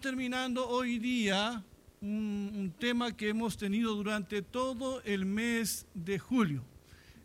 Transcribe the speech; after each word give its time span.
Terminando 0.00 0.68
hoy 0.68 0.98
día 1.00 1.62
un, 2.00 2.52
un, 2.54 2.70
tema 2.78 3.16
que 3.16 3.30
hemos 3.30 3.56
tenido 3.56 3.94
durante 3.94 4.42
todo 4.42 5.02
el 5.02 5.26
mes 5.26 5.86
de 5.92 6.20
julio. 6.20 6.62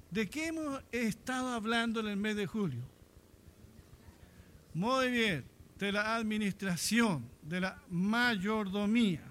¿De 0.09 0.27
qué 0.27 0.47
hemos 0.47 0.81
estado 0.91 1.49
hablando 1.49 1.99
en 1.99 2.07
el 2.07 2.17
mes 2.17 2.35
de 2.35 2.47
julio? 2.47 2.81
Muy 4.73 5.11
bien, 5.11 5.45
de 5.77 5.91
la 5.91 6.15
administración, 6.15 7.29
de 7.43 7.61
la 7.61 7.79
mayordomía. 7.89 9.23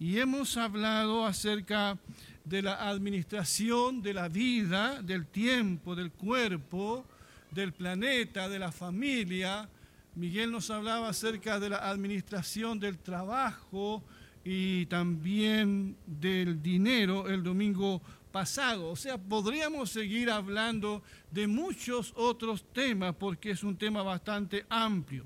Y 0.00 0.18
hemos 0.18 0.56
hablado 0.56 1.26
acerca 1.26 1.96
de 2.44 2.62
la 2.62 2.88
administración 2.88 4.02
de 4.02 4.14
la 4.14 4.28
vida, 4.28 5.00
del 5.02 5.26
tiempo, 5.26 5.94
del 5.94 6.10
cuerpo, 6.10 7.04
del 7.52 7.72
planeta, 7.72 8.48
de 8.48 8.58
la 8.58 8.72
familia. 8.72 9.68
Miguel 10.18 10.50
nos 10.50 10.68
hablaba 10.70 11.10
acerca 11.10 11.60
de 11.60 11.70
la 11.70 11.88
administración 11.88 12.80
del 12.80 12.98
trabajo 12.98 14.02
y 14.42 14.84
también 14.86 15.96
del 16.06 16.60
dinero 16.60 17.28
el 17.28 17.44
domingo 17.44 18.02
pasado. 18.32 18.90
O 18.90 18.96
sea, 18.96 19.16
podríamos 19.16 19.90
seguir 19.90 20.28
hablando 20.28 21.04
de 21.30 21.46
muchos 21.46 22.12
otros 22.16 22.64
temas 22.72 23.14
porque 23.14 23.52
es 23.52 23.62
un 23.62 23.76
tema 23.76 24.02
bastante 24.02 24.66
amplio. 24.68 25.24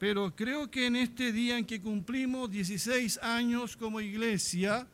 Pero 0.00 0.34
creo 0.34 0.68
que 0.68 0.86
en 0.86 0.96
este 0.96 1.30
día 1.30 1.56
en 1.56 1.64
que 1.64 1.80
cumplimos 1.80 2.50
16 2.50 3.20
años 3.22 3.76
como 3.76 4.00
iglesia, 4.00 4.84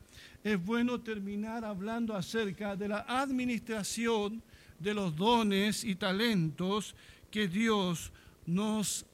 es 0.43 0.63
bueno 0.63 1.01
terminar 1.01 1.65
hablando 1.65 2.15
acerca 2.15 2.75
de 2.75 2.89
la 2.89 3.05
administración 3.07 4.43
de 4.77 4.93
los 4.93 5.15
dones 5.15 5.83
y 5.83 5.95
talentos 5.95 6.95
que 7.31 7.47
Dios 7.47 8.11
nos 8.11 8.19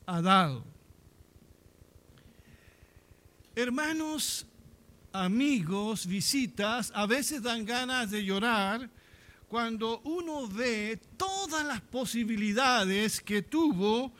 ha 0.05 0.21
dado. 0.21 0.63
Hermanos, 3.55 4.45
amigos, 5.13 6.05
visitas, 6.05 6.91
a 6.93 7.05
veces 7.05 7.41
dan 7.41 7.65
ganas 7.65 8.11
de 8.11 8.23
llorar 8.23 8.89
cuando 9.47 10.01
uno 10.03 10.47
ve 10.47 10.99
todas 11.17 11.65
las 11.65 11.81
posibilidades 11.81 13.21
que 13.21 13.41
tuvo 13.41 14.11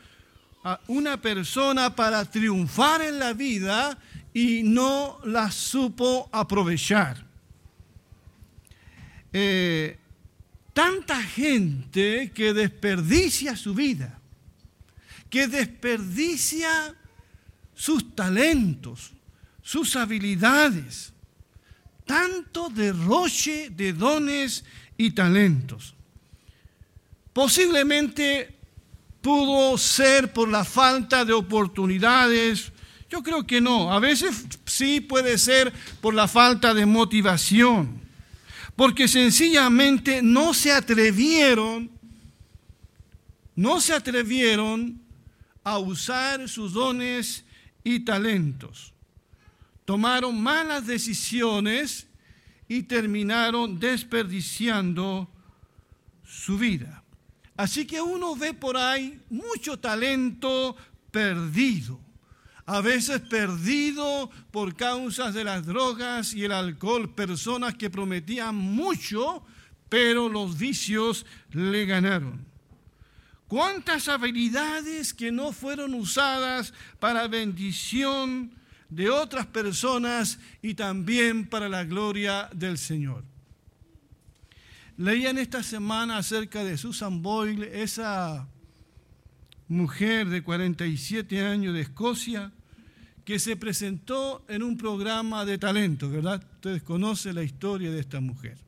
una 0.88 1.20
persona 1.20 1.94
para 1.94 2.24
triunfar 2.24 3.02
en 3.02 3.18
la 3.18 3.32
vida 3.32 3.98
y 4.32 4.62
no 4.62 5.20
las 5.24 5.54
supo 5.54 6.28
aprovechar. 6.32 7.24
Eh, 9.32 9.98
tanta 10.72 11.22
gente 11.22 12.32
que 12.34 12.52
desperdicia 12.52 13.54
su 13.56 13.74
vida, 13.74 14.15
que 15.30 15.46
desperdicia 15.46 16.94
sus 17.74 18.14
talentos, 18.14 19.12
sus 19.62 19.96
habilidades, 19.96 21.12
tanto 22.04 22.68
derroche 22.70 23.70
de 23.70 23.92
dones 23.92 24.64
y 24.96 25.10
talentos. 25.10 25.94
Posiblemente 27.32 28.56
pudo 29.20 29.76
ser 29.76 30.32
por 30.32 30.48
la 30.48 30.64
falta 30.64 31.24
de 31.24 31.32
oportunidades, 31.32 32.72
yo 33.10 33.22
creo 33.22 33.46
que 33.46 33.60
no, 33.60 33.92
a 33.92 34.00
veces 34.00 34.46
sí 34.64 35.00
puede 35.00 35.36
ser 35.38 35.72
por 36.00 36.14
la 36.14 36.28
falta 36.28 36.74
de 36.74 36.86
motivación. 36.86 38.00
Porque 38.74 39.08
sencillamente 39.08 40.22
no 40.22 40.52
se 40.52 40.72
atrevieron, 40.72 41.90
no 43.54 43.80
se 43.80 43.94
atrevieron 43.94 45.00
a 45.66 45.78
usar 45.78 46.48
sus 46.48 46.74
dones 46.74 47.44
y 47.82 48.00
talentos. 48.00 48.94
Tomaron 49.84 50.40
malas 50.40 50.86
decisiones 50.86 52.06
y 52.68 52.84
terminaron 52.84 53.80
desperdiciando 53.80 55.28
su 56.24 56.56
vida. 56.56 57.02
Así 57.56 57.84
que 57.84 58.00
uno 58.00 58.36
ve 58.36 58.54
por 58.54 58.76
ahí 58.76 59.20
mucho 59.28 59.76
talento 59.76 60.76
perdido 61.10 61.98
a 62.66 62.80
veces 62.80 63.20
perdido 63.20 64.30
por 64.50 64.74
causas 64.74 65.34
de 65.34 65.44
las 65.44 65.64
drogas 65.64 66.34
y 66.34 66.44
el 66.44 66.52
alcohol, 66.52 67.14
personas 67.14 67.74
que 67.74 67.90
prometían 67.90 68.56
mucho, 68.56 69.44
pero 69.88 70.28
los 70.28 70.58
vicios 70.58 71.26
le 71.52 71.86
ganaron. 71.86 72.44
¿Cuántas 73.48 74.08
habilidades 74.08 75.14
que 75.14 75.30
no 75.30 75.52
fueron 75.52 75.94
usadas 75.94 76.74
para 76.98 77.28
bendición 77.28 78.50
de 78.88 79.08
otras 79.08 79.46
personas 79.46 80.38
y 80.62 80.74
también 80.74 81.48
para 81.48 81.68
la 81.68 81.84
gloria 81.84 82.48
del 82.52 82.76
Señor? 82.76 83.24
Leían 84.96 85.38
esta 85.38 85.62
semana 85.62 86.18
acerca 86.18 86.64
de 86.64 86.76
Susan 86.76 87.22
Boyle, 87.22 87.70
esa 87.82 88.48
mujer 89.68 90.28
de 90.28 90.42
47 90.42 91.44
años 91.44 91.74
de 91.74 91.82
Escocia, 91.82 92.52
que 93.24 93.38
se 93.38 93.56
presentó 93.56 94.44
en 94.48 94.62
un 94.62 94.76
programa 94.76 95.44
de 95.44 95.58
talento, 95.58 96.08
¿verdad? 96.08 96.42
Ustedes 96.54 96.82
conocen 96.82 97.34
la 97.34 97.42
historia 97.42 97.90
de 97.90 98.00
esta 98.00 98.20
mujer. 98.20 98.65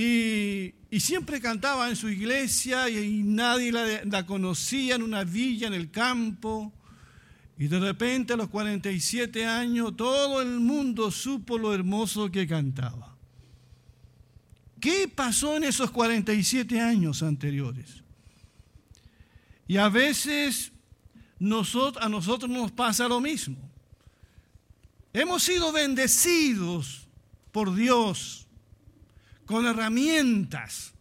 Y, 0.00 0.98
siempre 0.98 1.40
cantaba 1.40 1.90
en 1.90 1.96
su 1.96 2.08
iglesia 2.08 2.88
y, 2.88 3.22
nadie 3.22 3.70
la, 3.70 4.24
conocía 4.24 4.94
en 4.94 5.02
una 5.02 5.24
villa 5.24 5.66
en 5.66 5.74
el 5.74 5.90
campo. 5.90 6.72
Y 7.58 7.68
de 7.68 7.78
repente 7.78 8.32
a 8.32 8.36
los 8.36 8.48
47 8.48 9.44
años 9.44 9.94
todo 9.94 10.40
el 10.40 10.58
mundo 10.60 11.10
supo 11.10 11.58
lo 11.58 11.74
hermoso 11.74 12.30
que 12.30 12.46
cantaba. 12.46 13.14
¿Qué 14.80 15.06
pasó 15.06 15.58
en 15.58 15.64
esos 15.64 15.90
47 15.90 16.80
años 16.80 17.22
anteriores? 17.22 18.02
Y 19.68 19.76
a 19.76 19.90
veces 19.90 20.72
a 22.00 22.08
nosotros 22.08 22.50
nos 22.50 22.72
pasa 22.72 23.06
lo 23.06 23.20
mismo. 23.20 23.58
Hemos 25.12 25.42
sido 25.42 25.72
bendecidos 25.72 27.06
por 27.52 27.74
Dios 27.74 28.46
con 29.50 29.66
herramientas, 29.66 30.92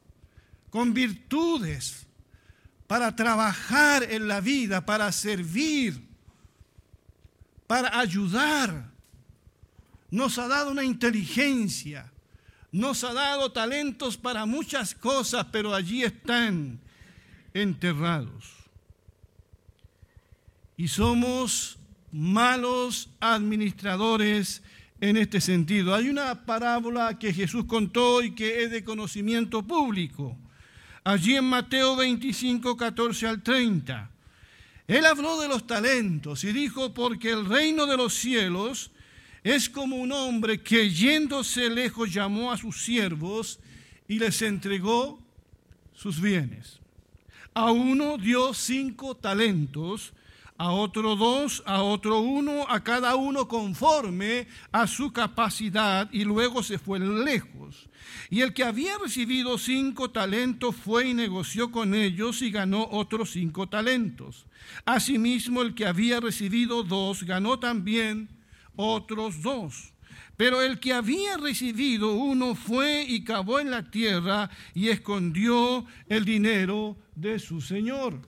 con 0.72 0.92
virtudes 0.92 2.08
para 2.88 3.16
trabajar 3.16 4.02
en 4.02 4.28
la 4.28 4.42
vida, 4.42 4.88
para 4.88 5.12
servir, 5.12 6.04
para 7.68 8.00
ayudar. 8.00 8.90
Nos 10.10 10.40
ha 10.40 10.48
dado 10.48 10.72
una 10.72 10.84
inteligencia, 10.84 12.12
nos 12.72 13.04
ha 13.04 13.14
dado 13.14 13.52
talentos 13.52 14.18
para 14.18 14.48
muchas 14.48 14.96
cosas, 14.96 15.46
pero 15.52 15.76
allí 15.76 16.04
están 16.04 16.80
enterrados 17.54 18.56
y 20.76 20.88
somos 20.88 21.78
malos 22.12 23.12
administradores 23.20 24.64
en 25.02 25.18
este 25.18 25.42
sentido. 25.42 25.96
Hay 25.96 26.10
una 26.10 26.46
parábola 26.46 27.18
que 27.18 27.34
Jesús 27.34 27.66
contó 27.66 28.22
y 28.22 28.32
que 28.32 28.64
es 28.64 28.72
de 28.72 28.84
conocimiento 28.84 29.64
público. 29.64 30.38
Allí 31.04 31.36
en 31.36 31.46
Mateo 31.46 31.96
25, 31.96 32.76
14 32.76 33.28
al 33.28 33.42
30. 33.42 34.12
Él 34.88 35.06
habló 35.06 35.40
de 35.40 35.48
los 35.48 35.68
talentos 35.68 36.44
y 36.44 36.52
dijo, 36.52 36.94
porque 36.94 37.32
el 37.32 37.46
reino 37.46 37.86
de 37.86 37.96
los 37.96 38.14
cielos 38.14 38.92
es 39.44 39.70
como 39.70 39.96
un 39.98 40.12
hombre 40.12 40.62
que 40.62 40.90
yéndose 40.90 41.70
lejos 41.70 42.14
llamó 42.14 42.52
a 42.52 42.58
sus 42.58 42.84
siervos 42.84 43.60
y 44.08 44.20
les 44.20 44.42
entregó 44.42 45.20
sus 45.94 46.20
bienes. 46.20 46.80
A 47.54 47.72
uno 47.72 48.18
dio 48.18 48.54
cinco 48.54 49.16
talentos, 49.16 50.14
a 50.60 50.72
otro 50.72 51.16
dos, 51.16 51.64
a 51.66 51.84
otro 51.84 52.20
uno, 52.20 52.66
a 52.68 52.84
cada 52.84 53.16
uno 53.16 53.48
conforme 53.48 54.46
a 54.74 54.88
su 54.88 55.14
capacidad, 55.14 56.10
y 56.12 56.26
luego 56.26 56.64
se 56.64 56.78
fue 56.78 57.00
lejos. 57.00 57.88
Y 58.30 58.42
el 58.42 58.54
que 58.54 58.66
había 58.66 58.98
recibido 58.98 59.58
cinco 59.58 60.12
talentos 60.12 60.76
fue 60.76 61.08
y 61.08 61.14
negoció 61.14 61.72
con 61.72 61.96
ellos 61.96 62.42
y 62.42 62.52
ganó 62.52 62.90
otros 62.92 63.32
cinco 63.32 63.70
talentos. 63.70 64.46
Asimismo, 64.84 65.62
el 65.62 65.76
que 65.76 65.86
había 65.86 66.20
recibido 66.20 66.84
dos 66.84 67.24
ganó 67.24 67.58
también 67.58 68.28
otros 68.76 69.42
dos. 69.42 69.94
Pero 70.36 70.62
el 70.62 70.82
que 70.82 70.92
había 70.92 71.38
recibido 71.38 72.14
uno 72.14 72.54
fue 72.54 73.06
y 73.08 73.24
cavó 73.24 73.62
en 73.62 73.72
la 73.72 73.90
tierra 73.90 74.50
y 74.74 74.90
escondió 74.90 75.86
el 76.10 76.26
dinero 76.26 76.98
de 77.16 77.40
su 77.40 77.62
señor. 77.62 78.28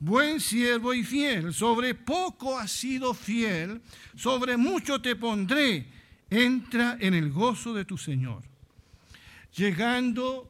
buen 0.00 0.40
siervo 0.40 0.94
y 0.94 1.04
fiel, 1.04 1.52
sobre 1.52 1.94
poco 1.94 2.58
has 2.58 2.72
sido 2.72 3.14
fiel, 3.14 3.80
sobre 4.16 4.56
mucho 4.56 5.00
te 5.00 5.14
pondré, 5.14 5.86
entra 6.30 6.96
en 6.98 7.14
el 7.14 7.30
gozo 7.30 7.74
de 7.74 7.84
tu 7.84 7.98
Señor. 7.98 8.42
Llegando 9.54 10.49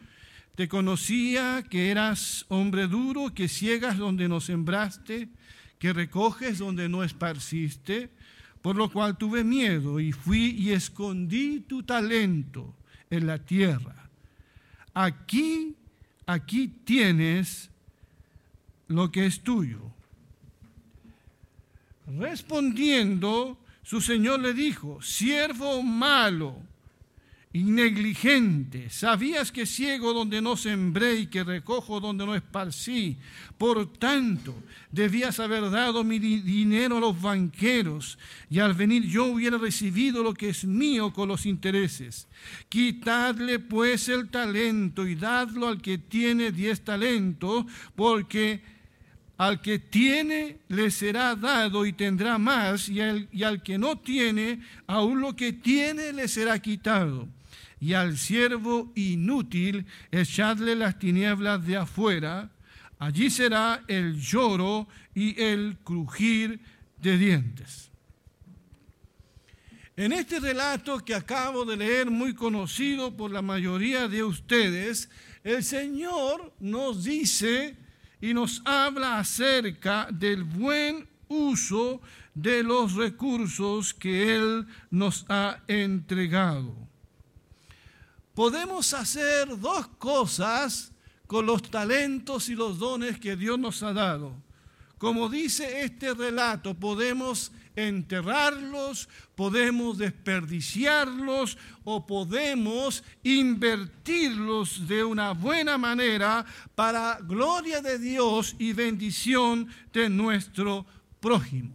te 0.55 0.67
conocía 0.67 1.63
que 1.69 1.89
eras 1.89 2.45
hombre 2.49 2.87
duro, 2.87 3.33
que 3.33 3.47
ciegas 3.47 3.97
donde 3.97 4.27
no 4.27 4.41
sembraste, 4.41 5.29
que 5.79 5.93
recoges 5.93 6.59
donde 6.59 6.89
no 6.89 7.03
esparciste, 7.03 8.11
por 8.61 8.75
lo 8.75 8.91
cual 8.91 9.17
tuve 9.17 9.43
miedo 9.43 9.99
y 9.99 10.11
fui 10.11 10.51
y 10.51 10.71
escondí 10.71 11.61
tu 11.61 11.83
talento 11.83 12.75
en 13.09 13.27
la 13.27 13.39
tierra. 13.39 14.09
Aquí, 14.93 15.75
aquí 16.25 16.67
tienes 16.67 17.69
lo 18.87 19.11
que 19.11 19.25
es 19.25 19.41
tuyo. 19.41 19.79
Respondiendo, 22.05 23.57
su 23.83 24.01
señor 24.01 24.41
le 24.41 24.53
dijo, 24.53 25.01
siervo 25.01 25.81
malo 25.81 26.70
y 27.53 27.63
negligente. 27.63 28.89
Sabías 28.89 29.51
que 29.51 29.65
ciego 29.65 30.13
donde 30.13 30.41
no 30.41 30.55
sembré 30.55 31.15
y 31.15 31.27
que 31.27 31.43
recojo 31.43 31.99
donde 31.99 32.25
no 32.25 32.33
esparcí. 32.33 33.17
Por 33.57 33.91
tanto, 33.93 34.55
debías 34.91 35.39
haber 35.39 35.69
dado 35.69 36.03
mi 36.03 36.17
dinero 36.17 36.97
a 36.97 37.01
los 37.01 37.21
banqueros 37.21 38.17
y 38.49 38.59
al 38.59 38.73
venir 38.73 39.03
yo 39.03 39.25
hubiera 39.25 39.57
recibido 39.57 40.23
lo 40.23 40.33
que 40.33 40.49
es 40.49 40.63
mío 40.63 41.11
con 41.11 41.27
los 41.27 41.45
intereses. 41.45 42.27
Quitadle 42.69 43.59
pues 43.59 44.07
el 44.07 44.29
talento 44.29 45.05
y 45.05 45.15
dadlo 45.15 45.67
al 45.67 45.81
que 45.81 45.97
tiene 45.97 46.53
diez 46.53 46.81
talentos, 46.81 47.65
porque 47.95 48.61
al 49.37 49.61
que 49.61 49.79
tiene 49.79 50.59
le 50.69 50.89
será 50.89 51.35
dado 51.35 51.85
y 51.85 51.91
tendrá 51.91 52.37
más, 52.37 52.87
y 52.87 52.99
y 53.31 53.43
al 53.43 53.61
que 53.61 53.77
no 53.77 53.97
tiene, 53.97 54.61
aún 54.87 55.19
lo 55.19 55.35
que 55.35 55.51
tiene 55.51 56.13
le 56.13 56.29
será 56.29 56.57
quitado 56.59 57.27
y 57.81 57.95
al 57.95 58.15
siervo 58.15 58.93
inútil 58.95 59.87
echadle 60.11 60.75
las 60.75 60.99
tinieblas 60.99 61.65
de 61.65 61.77
afuera, 61.77 62.51
allí 62.99 63.31
será 63.31 63.83
el 63.87 64.21
lloro 64.21 64.87
y 65.15 65.41
el 65.41 65.79
crujir 65.83 66.61
de 66.97 67.17
dientes. 67.17 67.89
En 69.97 70.13
este 70.13 70.39
relato 70.39 70.99
que 70.99 71.15
acabo 71.15 71.65
de 71.65 71.75
leer, 71.75 72.11
muy 72.11 72.35
conocido 72.35 73.17
por 73.17 73.31
la 73.31 73.41
mayoría 73.41 74.07
de 74.07 74.23
ustedes, 74.23 75.09
el 75.43 75.63
Señor 75.63 76.53
nos 76.59 77.03
dice 77.03 77.75
y 78.21 78.35
nos 78.35 78.61
habla 78.63 79.17
acerca 79.17 80.07
del 80.11 80.43
buen 80.43 81.09
uso 81.27 81.99
de 82.35 82.61
los 82.61 82.93
recursos 82.93 83.95
que 83.95 84.35
Él 84.35 84.67
nos 84.91 85.25
ha 85.29 85.63
entregado 85.67 86.90
podemos 88.33 88.93
hacer 88.93 89.59
dos 89.59 89.87
cosas 89.97 90.91
con 91.27 91.45
los 91.45 91.61
talentos 91.61 92.49
y 92.49 92.55
los 92.55 92.77
dones 92.77 93.19
que 93.19 93.35
Dios 93.35 93.57
nos 93.57 93.83
ha 93.83 93.93
dado. 93.93 94.33
Como 94.97 95.29
dice 95.29 95.83
este 95.83 96.13
relato, 96.13 96.75
podemos 96.75 97.51
enterrarlos, 97.75 99.09
podemos 99.35 99.97
desperdiciarlos 99.97 101.57
o 101.83 102.05
podemos 102.05 103.03
invertirlos 103.23 104.87
de 104.87 105.03
una 105.03 105.31
buena 105.31 105.77
manera 105.77 106.45
para 106.75 107.17
gloria 107.21 107.81
de 107.81 107.97
Dios 107.97 108.55
y 108.59 108.73
bendición 108.73 109.67
de 109.93 110.09
nuestro 110.09 110.85
prójimo. 111.19 111.71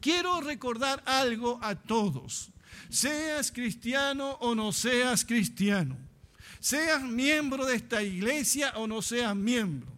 Quiero 0.00 0.40
recordar 0.40 1.02
algo 1.06 1.58
a 1.62 1.74
todos 1.74 2.50
seas 2.88 3.50
cristiano 3.50 4.36
o 4.40 4.54
no 4.54 4.72
seas 4.72 5.24
cristiano, 5.24 5.96
seas 6.58 7.02
miembro 7.02 7.64
de 7.66 7.76
esta 7.76 8.02
iglesia 8.02 8.72
o 8.76 8.86
no 8.86 9.02
seas 9.02 9.34
miembro. 9.34 9.88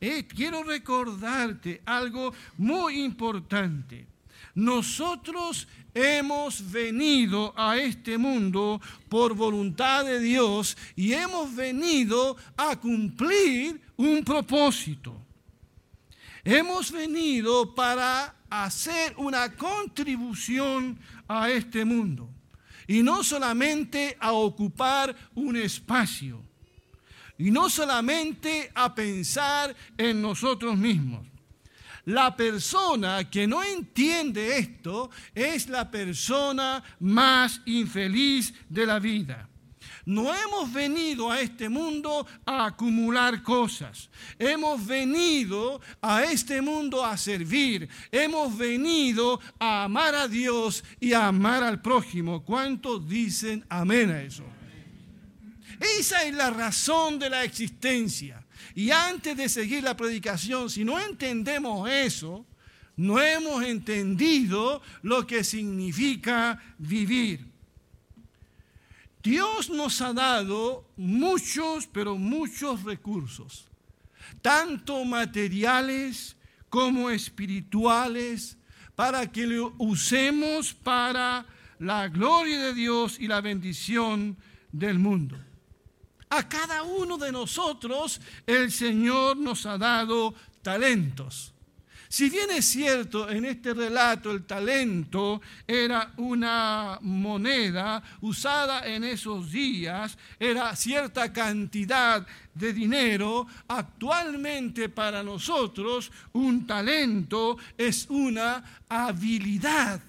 Eh, 0.00 0.26
quiero 0.26 0.62
recordarte 0.62 1.80
algo 1.86 2.34
muy 2.58 3.02
importante. 3.02 4.06
Nosotros 4.54 5.66
hemos 5.94 6.70
venido 6.70 7.52
a 7.56 7.76
este 7.78 8.18
mundo 8.18 8.80
por 9.08 9.34
voluntad 9.34 10.04
de 10.04 10.20
Dios 10.20 10.76
y 10.94 11.12
hemos 11.12 11.54
venido 11.54 12.36
a 12.56 12.76
cumplir 12.76 13.80
un 13.96 14.22
propósito. 14.24 15.20
Hemos 16.44 16.92
venido 16.92 17.74
para 17.74 18.34
hacer 18.50 19.14
una 19.16 19.56
contribución 19.56 20.98
a 21.28 21.50
este 21.50 21.84
mundo. 21.84 22.30
Y 22.86 23.02
no 23.02 23.24
solamente 23.24 24.16
a 24.20 24.32
ocupar 24.32 25.14
un 25.34 25.56
espacio. 25.56 26.42
Y 27.38 27.50
no 27.50 27.68
solamente 27.68 28.70
a 28.74 28.94
pensar 28.94 29.74
en 29.96 30.20
nosotros 30.20 30.76
mismos. 30.76 31.26
La 32.06 32.36
persona 32.36 33.30
que 33.30 33.46
no 33.46 33.62
entiende 33.62 34.58
esto 34.58 35.10
es 35.34 35.68
la 35.68 35.90
persona 35.90 36.82
más 37.00 37.62
infeliz 37.64 38.52
de 38.68 38.86
la 38.86 38.98
vida. 38.98 39.48
No 40.06 40.34
hemos 40.34 40.70
venido 40.72 41.30
a 41.30 41.40
este 41.40 41.68
mundo 41.68 42.26
a 42.44 42.66
acumular 42.66 43.42
cosas. 43.42 44.10
Hemos 44.38 44.84
venido 44.86 45.80
a 46.02 46.24
este 46.24 46.60
mundo 46.60 47.04
a 47.04 47.16
servir. 47.16 47.88
Hemos 48.12 48.56
venido 48.56 49.40
a 49.58 49.84
amar 49.84 50.14
a 50.14 50.28
Dios 50.28 50.84
y 51.00 51.14
a 51.14 51.28
amar 51.28 51.62
al 51.62 51.80
prójimo. 51.80 52.44
¿Cuántos 52.44 53.08
dicen 53.08 53.64
amén 53.68 54.10
a 54.10 54.22
eso? 54.22 54.44
Esa 55.98 56.24
es 56.24 56.34
la 56.34 56.50
razón 56.50 57.18
de 57.18 57.30
la 57.30 57.44
existencia. 57.44 58.44
Y 58.74 58.90
antes 58.90 59.36
de 59.36 59.48
seguir 59.48 59.82
la 59.82 59.96
predicación, 59.96 60.68
si 60.68 60.84
no 60.84 60.98
entendemos 60.98 61.88
eso, 61.88 62.46
no 62.96 63.20
hemos 63.20 63.64
entendido 63.64 64.82
lo 65.02 65.26
que 65.26 65.44
significa 65.44 66.60
vivir. 66.78 67.53
Dios 69.24 69.70
nos 69.70 70.02
ha 70.02 70.12
dado 70.12 70.86
muchos, 70.98 71.86
pero 71.86 72.18
muchos 72.18 72.84
recursos, 72.84 73.66
tanto 74.42 75.02
materiales 75.06 76.36
como 76.68 77.08
espirituales, 77.08 78.58
para 78.94 79.32
que 79.32 79.46
lo 79.46 79.74
usemos 79.78 80.74
para 80.74 81.46
la 81.78 82.08
gloria 82.08 82.66
de 82.66 82.74
Dios 82.74 83.18
y 83.18 83.26
la 83.26 83.40
bendición 83.40 84.36
del 84.70 84.98
mundo. 84.98 85.38
A 86.28 86.46
cada 86.46 86.82
uno 86.82 87.16
de 87.16 87.32
nosotros 87.32 88.20
el 88.46 88.70
Señor 88.70 89.38
nos 89.38 89.64
ha 89.64 89.78
dado 89.78 90.34
talentos. 90.60 91.53
Si 92.14 92.30
bien 92.30 92.48
es 92.52 92.66
cierto, 92.66 93.28
en 93.28 93.44
este 93.44 93.74
relato 93.74 94.30
el 94.30 94.44
talento 94.44 95.42
era 95.66 96.12
una 96.18 97.00
moneda 97.00 98.00
usada 98.20 98.86
en 98.86 99.02
esos 99.02 99.50
días, 99.50 100.16
era 100.38 100.76
cierta 100.76 101.32
cantidad 101.32 102.24
de 102.54 102.72
dinero, 102.72 103.48
actualmente 103.66 104.88
para 104.88 105.24
nosotros 105.24 106.12
un 106.34 106.68
talento 106.68 107.56
es 107.76 108.06
una 108.08 108.62
habilidad 108.88 110.00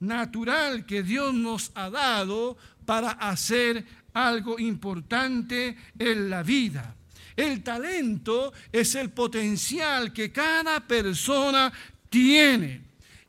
natural 0.00 0.84
que 0.84 1.02
Dios 1.02 1.32
nos 1.32 1.72
ha 1.76 1.88
dado 1.88 2.58
para 2.84 3.12
hacer 3.12 3.86
algo 4.12 4.58
importante 4.58 5.78
en 5.98 6.28
la 6.28 6.42
vida. 6.42 6.95
El 7.36 7.62
talento 7.62 8.52
es 8.72 8.94
el 8.94 9.10
potencial 9.10 10.12
que 10.12 10.32
cada 10.32 10.80
persona 10.80 11.72
tiene. 12.08 12.80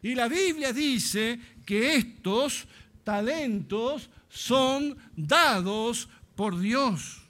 Y 0.01 0.15
la 0.15 0.27
Biblia 0.27 0.71
dice 0.71 1.39
que 1.65 1.95
estos 1.95 2.65
talentos 3.03 4.09
son 4.29 4.97
dados 5.15 6.07
por 6.35 6.57
Dios. 6.57 7.21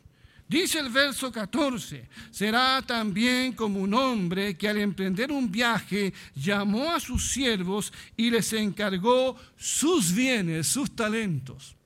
Dice 0.49 0.79
el 0.79 0.89
verso 0.89 1.29
14, 1.29 2.07
será 2.31 2.81
también 2.81 3.51
como 3.51 3.81
un 3.81 3.93
hombre 3.93 4.57
que 4.57 4.69
al 4.69 4.77
emprender 4.77 5.29
un 5.29 5.51
viaje 5.51 6.13
llamó 6.35 6.91
a 6.91 7.01
sus 7.01 7.31
siervos 7.31 7.91
y 8.15 8.29
les 8.29 8.53
encargó 8.53 9.35
sus 9.57 10.13
bienes, 10.13 10.67
sus 10.67 10.95
talentos. 10.95 11.76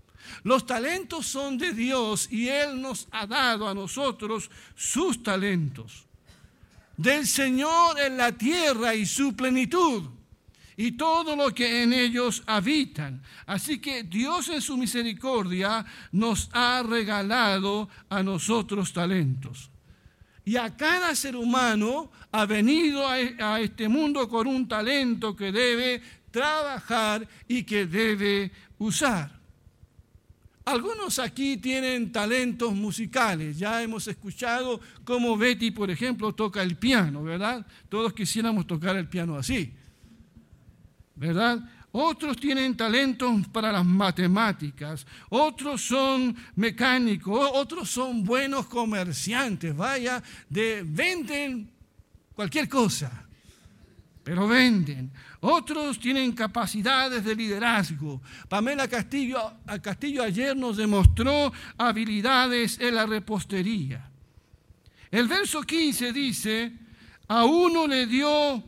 Los 0.44 0.66
talentos 0.66 1.26
son 1.28 1.58
de 1.58 1.74
Dios 1.74 2.28
y 2.32 2.48
Él 2.48 2.82
nos 2.82 3.08
ha 3.12 3.26
dado 3.28 3.68
a 3.68 3.74
nosotros 3.74 4.50
sus 4.76 5.22
talentos. 5.24 6.06
Del 6.98 7.26
Señor 7.26 8.00
en 8.00 8.18
la 8.18 8.32
tierra 8.32 8.94
y 8.96 9.06
su 9.06 9.36
plenitud 9.36 10.04
y 10.78 10.94
todo 10.94 11.36
lo 11.36 11.54
que 11.54 11.84
en 11.84 11.94
ellos 11.94 12.44
habitan. 12.46 13.22
Así 13.46 13.80
que 13.80 14.04
Dios 14.04 14.50
en 14.50 14.62
su 14.62 14.78
misericordia 14.78 15.86
nos 16.12 16.50
ha 16.54 16.84
regalado 16.84 17.90
a 18.10 18.24
nosotros 18.24 18.94
talentos. 18.94 19.70
Y 20.44 20.58
a 20.58 20.76
cada 20.76 21.14
ser 21.16 21.36
humano 21.36 22.12
ha 22.32 22.46
venido 22.46 23.08
a 23.08 23.60
este 23.60 23.88
mundo 23.88 24.28
con 24.28 24.48
un 24.48 24.68
talento 24.68 25.36
que 25.36 25.52
debe 25.52 26.02
trabajar 26.32 27.28
y 27.48 27.64
que 27.64 27.86
debe 27.86 28.52
usar. 28.80 29.41
Algunos 30.64 31.18
aquí 31.18 31.58
tienen 31.58 32.12
talentos 32.12 32.74
musicales. 32.74 33.58
Ya 33.58 33.82
hemos 33.82 34.08
escuchado 34.08 34.80
cómo 35.04 35.36
Betty, 35.36 35.72
por 35.72 35.90
ejemplo, 35.90 36.34
toca 36.34 36.62
el 36.62 36.78
piano, 36.78 37.24
¿verdad? 37.24 37.66
Todos 37.90 38.14
quisiéramos 38.14 38.68
tocar 38.68 38.96
el 38.96 39.08
piano 39.08 39.38
así, 39.38 39.74
¿verdad? 41.16 41.60
Otros 41.94 42.38
tienen 42.38 42.78
talentos 42.78 43.48
para 43.48 43.72
las 43.72 43.84
matemáticas, 43.84 45.06
otros 45.30 45.82
son 45.82 46.36
mecánicos, 46.56 47.50
otros 47.54 47.90
son 47.90 48.24
buenos 48.24 48.68
comerciantes, 48.68 49.76
vaya, 49.76 50.24
de, 50.48 50.84
venden 50.86 51.70
cualquier 52.34 52.70
cosa 52.70 53.28
pero 54.24 54.48
venden. 54.48 55.12
Otros 55.42 56.00
tienen 56.00 56.34
capacidades 56.34 57.26
de 57.26 57.36
liderazgo. 57.36 58.22
Pamela 58.48 58.88
Castillo, 58.88 59.54
Castillo 59.82 60.22
ayer 60.22 60.56
nos 60.56 60.78
demostró 60.78 61.52
habilidades 61.78 62.80
en 62.80 62.94
la 62.94 63.08
repostería. 63.08 64.08
El 65.10 65.28
verso 65.28 65.64
15 65.64 66.14
dice, 66.14 66.72
a 67.28 67.44
uno 67.46 67.88
le 67.88 68.06
dio, 68.06 68.64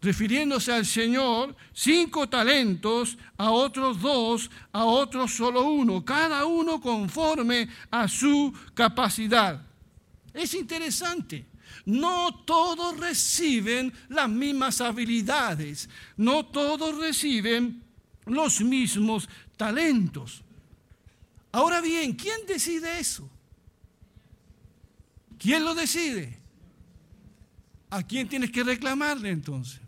refiriéndose 0.00 0.72
al 0.72 0.86
Señor, 0.86 1.56
cinco 1.72 2.28
talentos, 2.28 3.18
a 3.36 3.50
otros 3.50 4.00
dos, 4.00 4.50
a 4.72 4.84
otros 4.84 5.32
solo 5.34 5.64
uno, 5.64 6.04
cada 6.04 6.46
uno 6.46 6.80
conforme 6.80 7.68
a 7.90 8.06
su 8.06 8.54
capacidad. 8.72 9.60
Es 10.32 10.54
interesante. 10.54 11.53
No 11.86 12.34
todos 12.44 12.98
reciben 12.98 13.92
las 14.08 14.28
mismas 14.28 14.80
habilidades, 14.80 15.88
no 16.16 16.46
todos 16.46 16.96
reciben 16.98 17.82
los 18.26 18.60
mismos 18.62 19.28
talentos. 19.56 20.42
Ahora 21.52 21.80
bien, 21.80 22.14
¿quién 22.14 22.46
decide 22.46 22.98
eso? 22.98 23.30
¿Quién 25.38 25.64
lo 25.64 25.74
decide? 25.74 26.38
¿A 27.90 28.02
quién 28.02 28.28
tienes 28.28 28.50
que 28.50 28.64
reclamarle 28.64 29.30
entonces? 29.30 29.80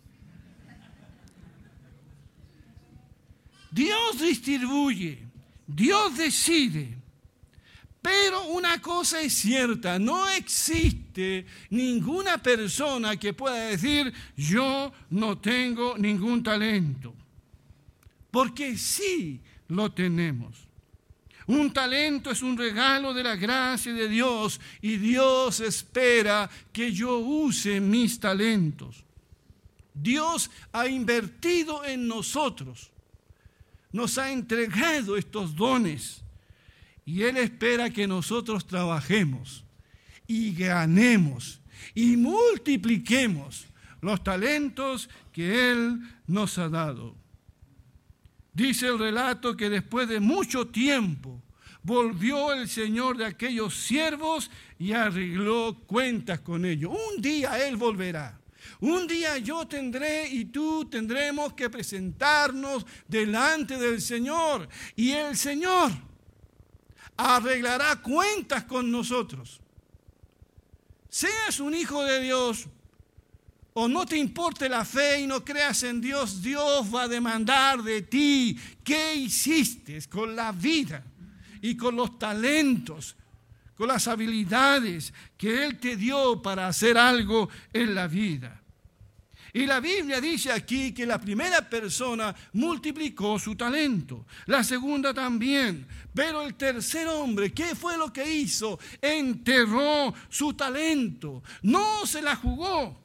Dios 3.71 4.21
distribuye, 4.21 5.27
Dios 5.67 6.17
decide. 6.17 7.06
Pero 8.07 8.47
una 8.51 8.81
cosa 8.81 9.21
es 9.21 9.33
cierta, 9.33 9.99
no 9.99 10.29
existe 10.29 11.45
ninguna 11.71 12.41
persona 12.41 13.17
que 13.17 13.35
pueda 13.35 13.57
decir 13.57 14.13
yo 14.37 14.93
no 15.11 15.39
tengo 15.39 15.99
ningún 15.99 16.41
talento. 16.41 17.13
Porque 18.31 18.79
sí 18.79 19.43
lo 19.67 19.91
tenemos. 19.91 20.69
Un 21.49 21.73
talento 21.73 22.31
es 22.31 22.43
un 22.43 22.57
regalo 22.57 23.13
de 23.13 23.25
la 23.25 23.35
gracia 23.35 23.93
de 23.93 24.09
Dios 24.09 24.61
y 24.81 24.99
Dios 24.99 25.59
espera 25.59 26.49
que 26.73 26.93
yo 26.93 27.19
use 27.19 27.81
mis 27.81 28.21
talentos. 28.21 29.05
Dios 29.93 30.49
ha 30.71 30.87
invertido 30.87 31.85
en 31.85 32.07
nosotros, 32.07 32.93
nos 33.91 34.17
ha 34.17 34.31
entregado 34.31 35.17
estos 35.17 35.57
dones 35.57 36.23
y 37.07 37.23
Él 37.23 37.37
espera 37.37 37.89
que 37.89 38.09
nosotros 38.09 38.67
trabajemos 38.67 39.65
y 40.27 40.53
ganemos 40.53 41.61
y 41.95 42.17
multipliquemos 42.17 43.67
los 44.01 44.23
talentos 44.23 45.09
que 45.33 45.71
Él 45.71 46.01
nos 46.27 46.59
ha 46.59 46.69
dado. 46.69 47.15
Dice 48.53 48.89
el 48.89 48.99
relato 48.99 49.57
que 49.57 49.71
después 49.71 50.09
de 50.09 50.19
mucho 50.19 50.67
tiempo 50.67 51.41
volvió 51.83 52.53
el 52.53 52.69
Señor 52.69 53.17
de 53.17 53.27
aquellos 53.27 53.77
siervos 53.77 54.51
y 54.77 54.93
arregló 54.93 55.77
cuentas 55.87 56.41
con 56.41 56.65
ellos. 56.65 56.93
Un 57.15 57.23
día 57.23 57.69
Él 57.69 57.77
volverá. 57.77 58.41
Un 58.81 59.07
día 59.07 59.39
yo 59.39 59.65
tendré 59.69 60.29
y 60.29 60.47
tú 60.47 60.87
tendremos 60.91 61.53
que 61.53 61.71
presentarnos 61.71 62.85
delante 63.07 63.79
del 63.79 64.01
Señor. 64.01 64.69
Y 64.97 65.11
el 65.11 65.37
Señor 65.37 65.93
arreglará 67.17 67.97
cuentas 68.03 68.65
con 68.65 68.91
nosotros. 68.91 69.61
Seas 71.09 71.61
un 71.61 71.75
hijo 71.75 72.03
de 72.05 72.21
Dios 72.21 72.69
o 73.79 73.89
no 73.89 74.07
te 74.07 74.17
importe 74.17 74.69
la 74.69 74.85
fe 74.87 75.21
y 75.21 75.27
no 75.27 75.45
creas 75.45 75.83
en 75.83 76.01
Dios, 76.01 76.41
Dios 76.41 76.95
va 76.95 77.03
a 77.03 77.09
demandar 77.09 77.83
de 77.83 78.01
ti 78.03 78.59
qué 78.83 79.15
hiciste 79.15 80.01
con 80.09 80.35
la 80.35 80.51
vida 80.51 81.05
y 81.61 81.77
con 81.77 81.95
los 81.95 82.19
talentos, 82.19 83.17
con 83.77 83.89
las 83.89 84.09
habilidades 84.09 85.13
que 85.37 85.67
Él 85.67 85.79
te 85.79 85.97
dio 85.97 86.41
para 86.41 86.69
hacer 86.69 86.97
algo 86.97 87.51
en 87.71 87.95
la 87.95 88.07
vida. 88.07 88.63
Y 89.57 89.65
la 89.65 89.81
Biblia 89.81 90.21
dice 90.21 90.53
aquí 90.53 90.93
que 90.93 91.07
la 91.07 91.19
primera 91.19 91.63
persona 91.63 92.37
multiplicó 92.53 93.39
su 93.39 93.57
talento, 93.57 94.27
la 94.45 94.63
segunda 94.63 95.15
también, 95.15 95.87
pero 96.15 96.43
el 96.43 96.57
tercer 96.57 97.09
hombre, 97.09 97.55
¿qué 97.55 97.75
fue 97.75 97.97
lo 97.97 98.13
que 98.13 98.31
hizo? 98.31 98.79
Enterró 99.01 100.13
su 100.29 100.53
talento, 100.53 101.43
no 101.63 102.05
se 102.05 102.21
la 102.21 102.37
jugó, 102.37 103.01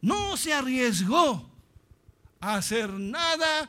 no 0.00 0.34
se 0.38 0.54
arriesgó 0.54 1.50
a 2.40 2.54
hacer 2.54 2.88
nada 2.94 3.68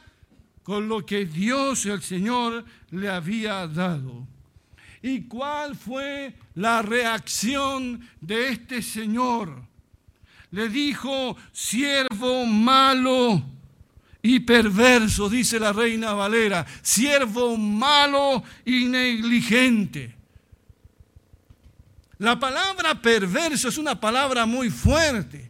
con 0.64 0.88
lo 0.88 1.06
que 1.06 1.26
Dios, 1.26 1.86
el 1.88 2.02
Señor, 2.02 2.64
le 2.92 3.10
había 3.10 3.68
dado. 3.68 4.26
¿Y 5.02 5.24
cuál 5.24 5.76
fue 5.76 6.36
la 6.56 6.82
reacción 6.84 8.08
de 8.22 8.48
este 8.48 8.82
Señor? 8.82 9.71
Le 10.52 10.68
dijo, 10.68 11.38
siervo 11.52 12.46
malo 12.46 13.42
y 14.22 14.42
perverso, 14.42 15.30
dice 15.30 15.60
la 15.60 15.74
reina 15.74 16.14
Valera, 16.14 16.66
siervo 16.82 17.58
malo 17.58 18.44
y 18.66 18.86
negligente. 18.86 20.16
La 22.20 22.40
palabra 22.40 23.02
perverso 23.02 23.70
es 23.70 23.78
una 23.78 24.00
palabra 24.00 24.46
muy 24.46 24.70
fuerte. 24.70 25.50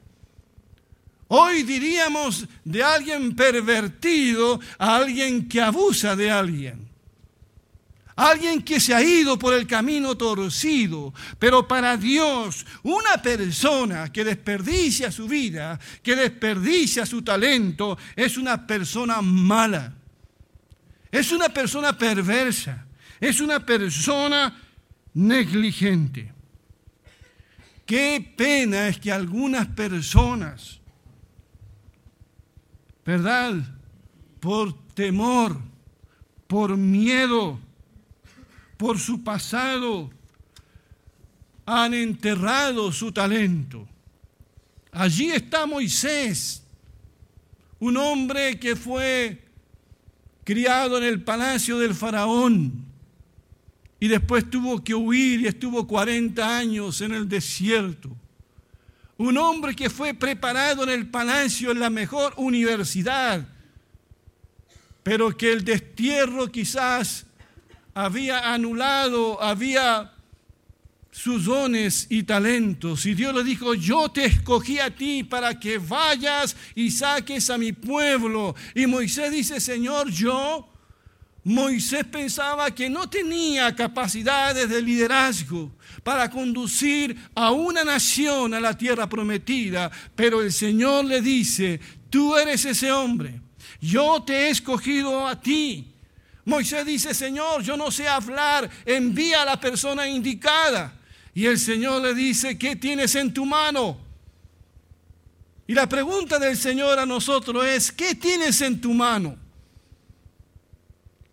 Hoy 1.27 1.63
diríamos 1.63 2.45
de 2.63 2.83
alguien 2.83 3.35
pervertido 3.35 4.59
a 4.77 4.97
alguien 4.97 5.49
que 5.49 5.61
abusa 5.61 6.15
de 6.15 6.29
alguien. 6.29 6.90
Alguien 8.21 8.61
que 8.61 8.79
se 8.79 8.93
ha 8.93 9.01
ido 9.01 9.39
por 9.39 9.51
el 9.55 9.65
camino 9.65 10.15
torcido. 10.15 11.11
Pero 11.39 11.67
para 11.67 11.97
Dios, 11.97 12.67
una 12.83 13.19
persona 13.19 14.11
que 14.13 14.23
desperdicia 14.23 15.11
su 15.11 15.27
vida, 15.27 15.79
que 16.03 16.15
desperdicia 16.15 17.07
su 17.07 17.23
talento, 17.23 17.97
es 18.15 18.37
una 18.37 18.67
persona 18.67 19.23
mala. 19.23 19.95
Es 21.11 21.31
una 21.31 21.49
persona 21.49 21.97
perversa. 21.97 22.85
Es 23.19 23.41
una 23.41 23.65
persona 23.65 24.55
negligente. 25.15 26.31
Qué 27.87 28.33
pena 28.37 28.87
es 28.87 28.99
que 28.99 29.11
algunas 29.11 29.65
personas, 29.65 30.79
¿verdad? 33.03 33.55
Por 34.39 34.77
temor, 34.93 35.59
por 36.45 36.77
miedo, 36.77 37.59
por 38.81 38.97
su 38.97 39.23
pasado, 39.23 40.09
han 41.67 41.93
enterrado 41.93 42.91
su 42.91 43.11
talento. 43.11 43.87
Allí 44.91 45.29
está 45.29 45.67
Moisés, 45.67 46.63
un 47.77 47.95
hombre 47.95 48.59
que 48.59 48.75
fue 48.75 49.39
criado 50.43 50.97
en 50.97 51.03
el 51.03 51.21
palacio 51.21 51.77
del 51.77 51.93
faraón 51.93 52.83
y 53.99 54.07
después 54.07 54.49
tuvo 54.49 54.83
que 54.83 54.95
huir 54.95 55.41
y 55.41 55.47
estuvo 55.47 55.85
40 55.85 56.57
años 56.57 57.01
en 57.01 57.11
el 57.11 57.29
desierto. 57.29 58.09
Un 59.15 59.37
hombre 59.37 59.75
que 59.75 59.91
fue 59.91 60.15
preparado 60.15 60.81
en 60.85 60.89
el 60.89 61.05
palacio, 61.05 61.69
en 61.69 61.79
la 61.79 61.91
mejor 61.91 62.33
universidad, 62.35 63.47
pero 65.03 65.37
que 65.37 65.51
el 65.51 65.63
destierro 65.63 66.47
quizás 66.47 67.27
había 67.93 68.53
anulado, 68.53 69.41
había 69.41 70.11
sus 71.11 71.45
dones 71.45 72.07
y 72.09 72.23
talentos. 72.23 73.05
Y 73.05 73.13
Dios 73.13 73.35
le 73.35 73.43
dijo, 73.43 73.73
yo 73.73 74.09
te 74.09 74.25
escogí 74.25 74.79
a 74.79 74.95
ti 74.95 75.23
para 75.23 75.59
que 75.59 75.77
vayas 75.77 76.55
y 76.73 76.89
saques 76.91 77.49
a 77.49 77.57
mi 77.57 77.73
pueblo. 77.73 78.55
Y 78.73 78.87
Moisés 78.87 79.31
dice, 79.31 79.59
Señor, 79.59 80.09
yo, 80.09 80.69
Moisés 81.43 82.05
pensaba 82.05 82.73
que 82.73 82.89
no 82.89 83.09
tenía 83.09 83.75
capacidades 83.75 84.69
de 84.69 84.81
liderazgo 84.81 85.71
para 86.03 86.29
conducir 86.29 87.17
a 87.35 87.51
una 87.51 87.83
nación 87.83 88.53
a 88.53 88.59
la 88.59 88.77
tierra 88.77 89.07
prometida, 89.09 89.91
pero 90.15 90.41
el 90.41 90.51
Señor 90.51 91.05
le 91.05 91.21
dice, 91.21 91.79
tú 92.09 92.35
eres 92.37 92.65
ese 92.65 92.91
hombre, 92.91 93.41
yo 93.79 94.23
te 94.23 94.33
he 94.33 94.49
escogido 94.49 95.27
a 95.27 95.39
ti. 95.39 95.90
Moisés 96.45 96.85
dice, 96.85 97.13
Señor, 97.13 97.61
yo 97.61 97.77
no 97.77 97.91
sé 97.91 98.07
hablar, 98.07 98.69
envía 98.85 99.43
a 99.43 99.45
la 99.45 99.59
persona 99.59 100.07
indicada. 100.07 100.93
Y 101.33 101.45
el 101.45 101.59
Señor 101.59 102.01
le 102.01 102.13
dice, 102.13 102.57
¿qué 102.57 102.75
tienes 102.75 103.15
en 103.15 103.33
tu 103.33 103.45
mano? 103.45 103.97
Y 105.67 105.73
la 105.73 105.87
pregunta 105.87 106.39
del 106.39 106.57
Señor 106.57 106.99
a 106.99 107.05
nosotros 107.05 107.65
es, 107.65 107.91
¿qué 107.91 108.15
tienes 108.15 108.59
en 108.61 108.81
tu 108.81 108.93
mano? 108.93 109.37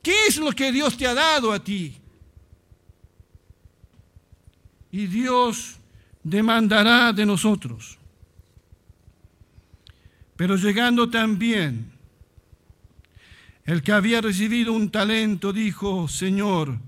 ¿Qué 0.02 0.26
es 0.28 0.36
lo 0.36 0.52
que 0.52 0.70
Dios 0.70 0.96
te 0.96 1.06
ha 1.06 1.14
dado 1.14 1.52
a 1.52 1.62
ti? 1.62 1.96
Y 4.92 5.06
Dios 5.06 5.76
demandará 6.22 7.12
de 7.12 7.26
nosotros. 7.26 7.98
Pero 10.36 10.56
llegando 10.56 11.10
también, 11.10 11.97
el 13.68 13.82
que 13.82 13.92
había 13.92 14.22
recibido 14.22 14.72
un 14.72 14.88
talento 14.88 15.52
dijo, 15.52 16.08
Señor, 16.08 16.78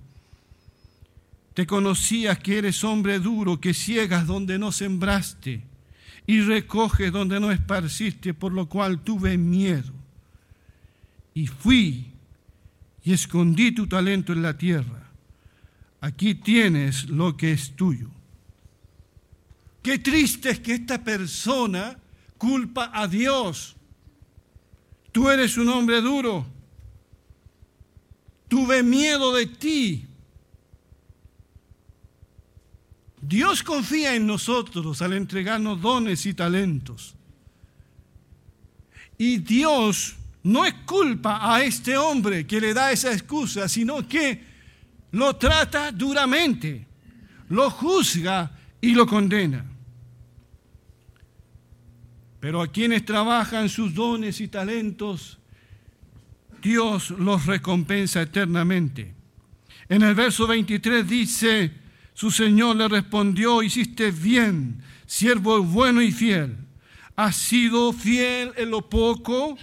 te 1.53 1.67
conocías 1.67 2.39
que 2.39 2.57
eres 2.57 2.83
hombre 2.85 3.19
duro, 3.19 3.61
que 3.61 3.75
ciegas 3.75 4.27
donde 4.27 4.59
no 4.59 4.73
sembraste 4.73 5.63
y 6.27 6.41
recoges 6.41 7.13
donde 7.13 7.39
no 7.39 7.53
esparciste, 7.53 8.33
por 8.33 8.55
lo 8.55 8.67
cual 8.67 9.01
tuve 9.01 9.37
miedo. 9.37 9.93
Y 11.35 11.49
fui 11.49 12.07
y 13.05 13.13
escondí 13.13 13.73
tu 13.73 13.87
talento 13.87 14.33
en 14.33 14.41
la 14.41 14.57
tierra. 14.57 15.07
Aquí 16.01 16.35
tienes 16.35 17.11
lo 17.11 17.37
que 17.37 17.53
es 17.53 17.77
tuyo. 17.77 18.09
Qué 19.83 19.99
triste 19.99 20.49
es 20.49 20.61
que 20.61 20.73
esta 20.73 21.05
persona 21.05 21.99
culpa 22.39 22.91
a 22.95 23.07
Dios. 23.07 23.77
Tú 25.13 25.29
eres 25.29 25.59
un 25.59 25.69
hombre 25.69 26.01
duro. 26.01 26.59
Tuve 28.51 28.83
miedo 28.83 29.33
de 29.33 29.47
ti. 29.47 30.05
Dios 33.23 33.63
confía 33.63 34.17
en 34.17 34.27
nosotros 34.27 35.01
al 35.03 35.13
entregarnos 35.13 35.81
dones 35.81 36.27
y 36.27 36.35
talentos. 36.35 37.15
Y 39.17 39.39
Dios 39.39 40.17
no 40.43 40.67
es 40.67 40.75
culpa 40.85 41.55
a 41.55 41.63
este 41.63 41.97
hombre 41.97 42.45
que 42.45 42.61
le 42.61 42.75
da 42.75 42.91
esa 42.91 43.13
excusa, 43.13 43.69
sino 43.69 44.09
que 44.09 44.43
lo 45.13 45.37
trata 45.37 45.93
duramente, 45.93 46.89
lo 47.51 47.71
juzga 47.71 48.51
y 48.81 48.95
lo 48.95 49.07
condena. 49.07 49.65
Pero 52.41 52.63
a 52.63 52.67
quienes 52.67 53.05
trabajan 53.05 53.69
sus 53.69 53.95
dones 53.95 54.41
y 54.41 54.49
talentos, 54.49 55.40
Dios 56.61 57.11
los 57.11 57.47
recompensa 57.47 58.23
eternamente. 58.23 59.15
En 59.89 60.03
el 60.03 60.15
verso 60.15 60.47
23 60.47 61.09
dice, 61.09 61.73
su 62.15 62.31
Señor 62.31 62.77
le 62.77 62.89
respondió, 62.89 63.63
hiciste 63.63 64.11
bien, 64.11 64.83
siervo 65.07 65.63
bueno 65.63 66.01
y 66.03 66.13
fiel. 66.13 66.57
Has 67.17 67.37
sido 67.37 67.93
fiel 67.93 68.53
en 68.57 68.71
lo 68.71 68.89
poco, 68.89 69.59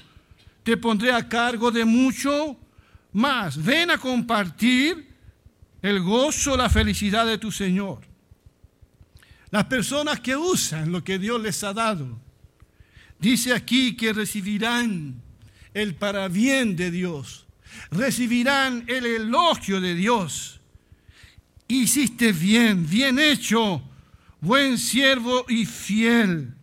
te 0.64 0.76
pondré 0.76 1.14
a 1.14 1.30
cargo 1.30 1.72
de 1.72 1.86
mucho 1.86 2.58
más. 3.14 3.64
Ven 3.64 3.90
a 3.90 3.98
compartir 3.98 5.08
el 5.82 6.02
gozo, 6.02 6.58
la 6.58 6.70
felicidad 6.70 7.26
de 7.26 7.38
tu 7.38 7.52
Señor. 7.52 8.02
Las 9.50 9.66
personas 9.66 10.20
que 10.20 10.36
usan 10.36 10.92
lo 10.92 11.04
que 11.04 11.18
Dios 11.18 11.42
les 11.42 11.64
ha 11.64 11.74
dado, 11.74 12.20
dice 13.18 13.54
aquí 13.54 13.96
que 13.96 14.12
recibirán 14.12 15.22
el 15.82 15.96
parabién 15.96 16.76
de 16.76 16.92
Dios, 16.92 17.46
recibirán 17.92 18.84
el 18.88 19.06
elogio 19.06 19.80
de 19.82 19.96
Dios 19.96 20.58
hiciste 21.68 22.32
bien, 22.32 22.90
bien 22.90 23.20
hecho, 23.20 23.82
buen 24.40 24.78
siervo 24.78 25.46
y 25.48 25.66
fiel. 25.66 26.54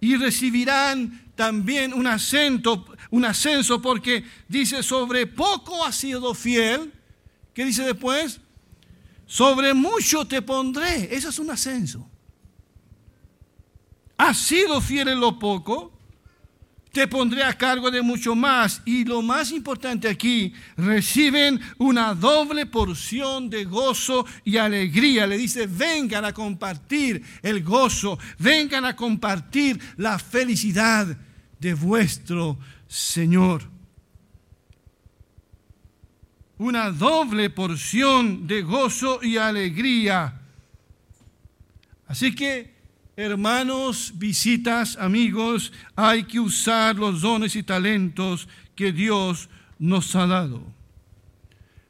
Y 0.00 0.16
recibirán 0.16 1.32
también 1.34 1.94
un 1.94 2.06
ascenso, 2.06 2.84
un 3.10 3.24
ascenso 3.24 3.80
porque 3.80 4.24
dice, 4.48 4.82
sobre 4.82 5.26
poco 5.26 5.84
has 5.84 5.96
sido 5.96 6.34
fiel. 6.34 6.92
¿Qué 7.54 7.64
dice 7.64 7.84
después? 7.84 8.40
Sobre 9.26 9.72
mucho 9.72 10.26
te 10.26 10.42
pondré. 10.42 11.14
Eso 11.14 11.28
es 11.30 11.38
un 11.38 11.50
ascenso. 11.50 12.08
Has 14.16 14.38
sido 14.38 14.80
fiel 14.80 15.08
en 15.08 15.20
lo 15.20 15.38
poco, 15.38 15.93
te 16.94 17.08
pondré 17.08 17.42
a 17.42 17.52
cargo 17.52 17.90
de 17.90 18.00
mucho 18.00 18.34
más. 18.36 18.80
Y 18.84 19.04
lo 19.04 19.20
más 19.20 19.50
importante 19.50 20.08
aquí, 20.08 20.54
reciben 20.76 21.60
una 21.76 22.14
doble 22.14 22.66
porción 22.66 23.50
de 23.50 23.64
gozo 23.64 24.24
y 24.44 24.56
alegría. 24.56 25.26
Le 25.26 25.36
dice, 25.36 25.66
vengan 25.66 26.24
a 26.24 26.32
compartir 26.32 27.22
el 27.42 27.62
gozo, 27.64 28.16
vengan 28.38 28.84
a 28.84 28.94
compartir 28.94 29.78
la 29.96 30.18
felicidad 30.18 31.18
de 31.58 31.74
vuestro 31.74 32.58
Señor. 32.86 33.68
Una 36.58 36.90
doble 36.90 37.50
porción 37.50 38.46
de 38.46 38.62
gozo 38.62 39.18
y 39.20 39.36
alegría. 39.36 40.40
Así 42.06 42.32
que 42.32 42.73
Hermanos, 43.16 44.12
visitas, 44.16 44.96
amigos, 44.96 45.72
hay 45.94 46.24
que 46.24 46.40
usar 46.40 46.96
los 46.96 47.20
dones 47.20 47.54
y 47.54 47.62
talentos 47.62 48.48
que 48.74 48.90
Dios 48.90 49.48
nos 49.78 50.16
ha 50.16 50.26
dado. 50.26 50.62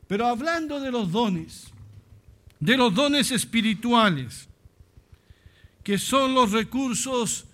Pero 0.06 0.26
hablando 0.26 0.80
de 0.80 0.90
los 0.90 1.10
dones, 1.10 1.72
de 2.60 2.76
los 2.76 2.94
dones 2.94 3.30
espirituales, 3.30 4.48
que 5.82 5.96
son 5.96 6.34
los 6.34 6.52
recursos 6.52 7.46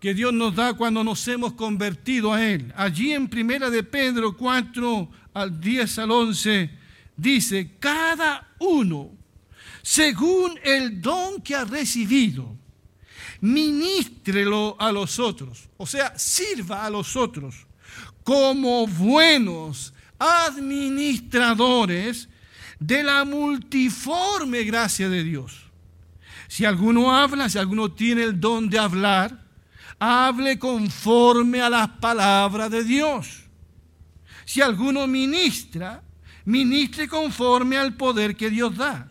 que 0.00 0.14
Dios 0.14 0.32
nos 0.32 0.56
da 0.56 0.72
cuando 0.72 1.04
nos 1.04 1.28
hemos 1.28 1.52
convertido 1.52 2.32
a 2.32 2.42
Él. 2.42 2.72
Allí 2.76 3.12
en 3.12 3.28
Primera 3.28 3.68
de 3.68 3.82
Pedro 3.82 4.34
4 4.34 5.10
al 5.34 5.60
10 5.60 5.98
al 5.98 6.10
11 6.10 6.70
dice, 7.14 7.76
cada 7.78 8.48
uno, 8.58 9.10
según 9.82 10.58
el 10.64 11.02
don 11.02 11.42
que 11.42 11.54
ha 11.54 11.66
recibido, 11.66 12.59
ministrelo 13.40 14.76
a 14.78 14.92
los 14.92 15.18
otros, 15.18 15.68
o 15.76 15.86
sea, 15.86 16.18
sirva 16.18 16.84
a 16.84 16.90
los 16.90 17.16
otros 17.16 17.66
como 18.22 18.86
buenos 18.86 19.92
administradores 20.18 22.28
de 22.78 23.02
la 23.02 23.24
multiforme 23.24 24.64
gracia 24.64 25.08
de 25.08 25.24
Dios. 25.24 25.64
Si 26.48 26.64
alguno 26.64 27.14
habla, 27.14 27.48
si 27.48 27.58
alguno 27.58 27.92
tiene 27.92 28.24
el 28.24 28.40
don 28.40 28.68
de 28.68 28.78
hablar, 28.78 29.46
hable 29.98 30.58
conforme 30.58 31.60
a 31.60 31.70
las 31.70 31.88
palabras 31.88 32.70
de 32.70 32.82
Dios. 32.82 33.44
Si 34.44 34.60
alguno 34.60 35.06
ministra, 35.06 36.02
ministre 36.44 37.06
conforme 37.06 37.76
al 37.76 37.94
poder 37.94 38.36
que 38.36 38.50
Dios 38.50 38.76
da. 38.76 39.08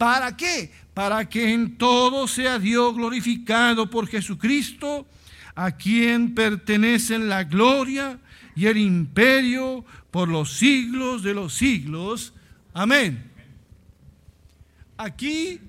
¿Para 0.00 0.36
qué? 0.36 0.72
para 0.94 1.28
que 1.28 1.52
en 1.52 1.78
todo 1.78 2.26
sea 2.28 2.58
Dios 2.58 2.94
glorificado 2.94 3.88
por 3.88 4.06
Jesucristo, 4.06 5.06
a 5.54 5.72
quien 5.72 6.34
pertenecen 6.34 7.28
la 7.28 7.44
gloria 7.44 8.18
y 8.54 8.66
el 8.66 8.76
imperio 8.76 9.84
por 10.10 10.28
los 10.28 10.52
siglos 10.52 11.22
de 11.22 11.34
los 11.34 11.54
siglos. 11.54 12.34
Amén. 12.74 13.30
Aquí 14.96 15.60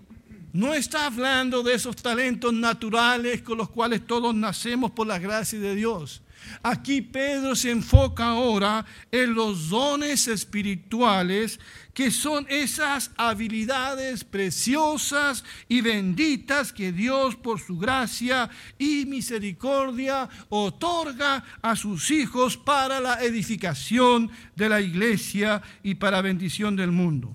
no 0.54 0.74
está 0.74 1.06
hablando 1.06 1.63
de 1.63 1.76
esos 1.76 1.96
talentos 1.96 2.54
naturales 2.54 3.41
con 3.41 3.58
los 3.58 3.70
cuales 3.70 4.06
todos 4.06 4.36
nacemos 4.36 4.91
por 4.91 5.08
la 5.08 5.20
gracia 5.20 5.60
de 5.60 5.76
Dios. 5.76 6.22
Aquí 6.63 7.01
Pedro 7.01 7.56
se 7.56 7.71
enfoca 7.71 8.30
ahora 8.30 8.86
en 9.12 9.34
los 9.34 9.69
dones 9.69 10.27
espirituales 10.27 11.60
que 11.93 12.12
son 12.12 12.45
esas 12.49 13.12
habilidades 13.17 14.23
preciosas 14.23 15.43
y 15.67 15.82
benditas 15.82 16.71
que 16.71 16.91
Dios 16.91 17.36
por 17.36 17.60
su 17.60 17.77
gracia 17.77 18.49
y 18.77 19.06
misericordia 19.06 20.30
otorga 20.49 21.43
a 21.62 21.75
sus 21.75 22.12
hijos 22.12 22.58
para 22.58 22.99
la 22.99 23.21
edificación 23.23 24.32
de 24.56 24.69
la 24.69 24.82
iglesia 24.82 25.62
y 25.84 25.95
para 25.95 26.21
bendición 26.21 26.75
del 26.75 26.91
mundo. 26.91 27.34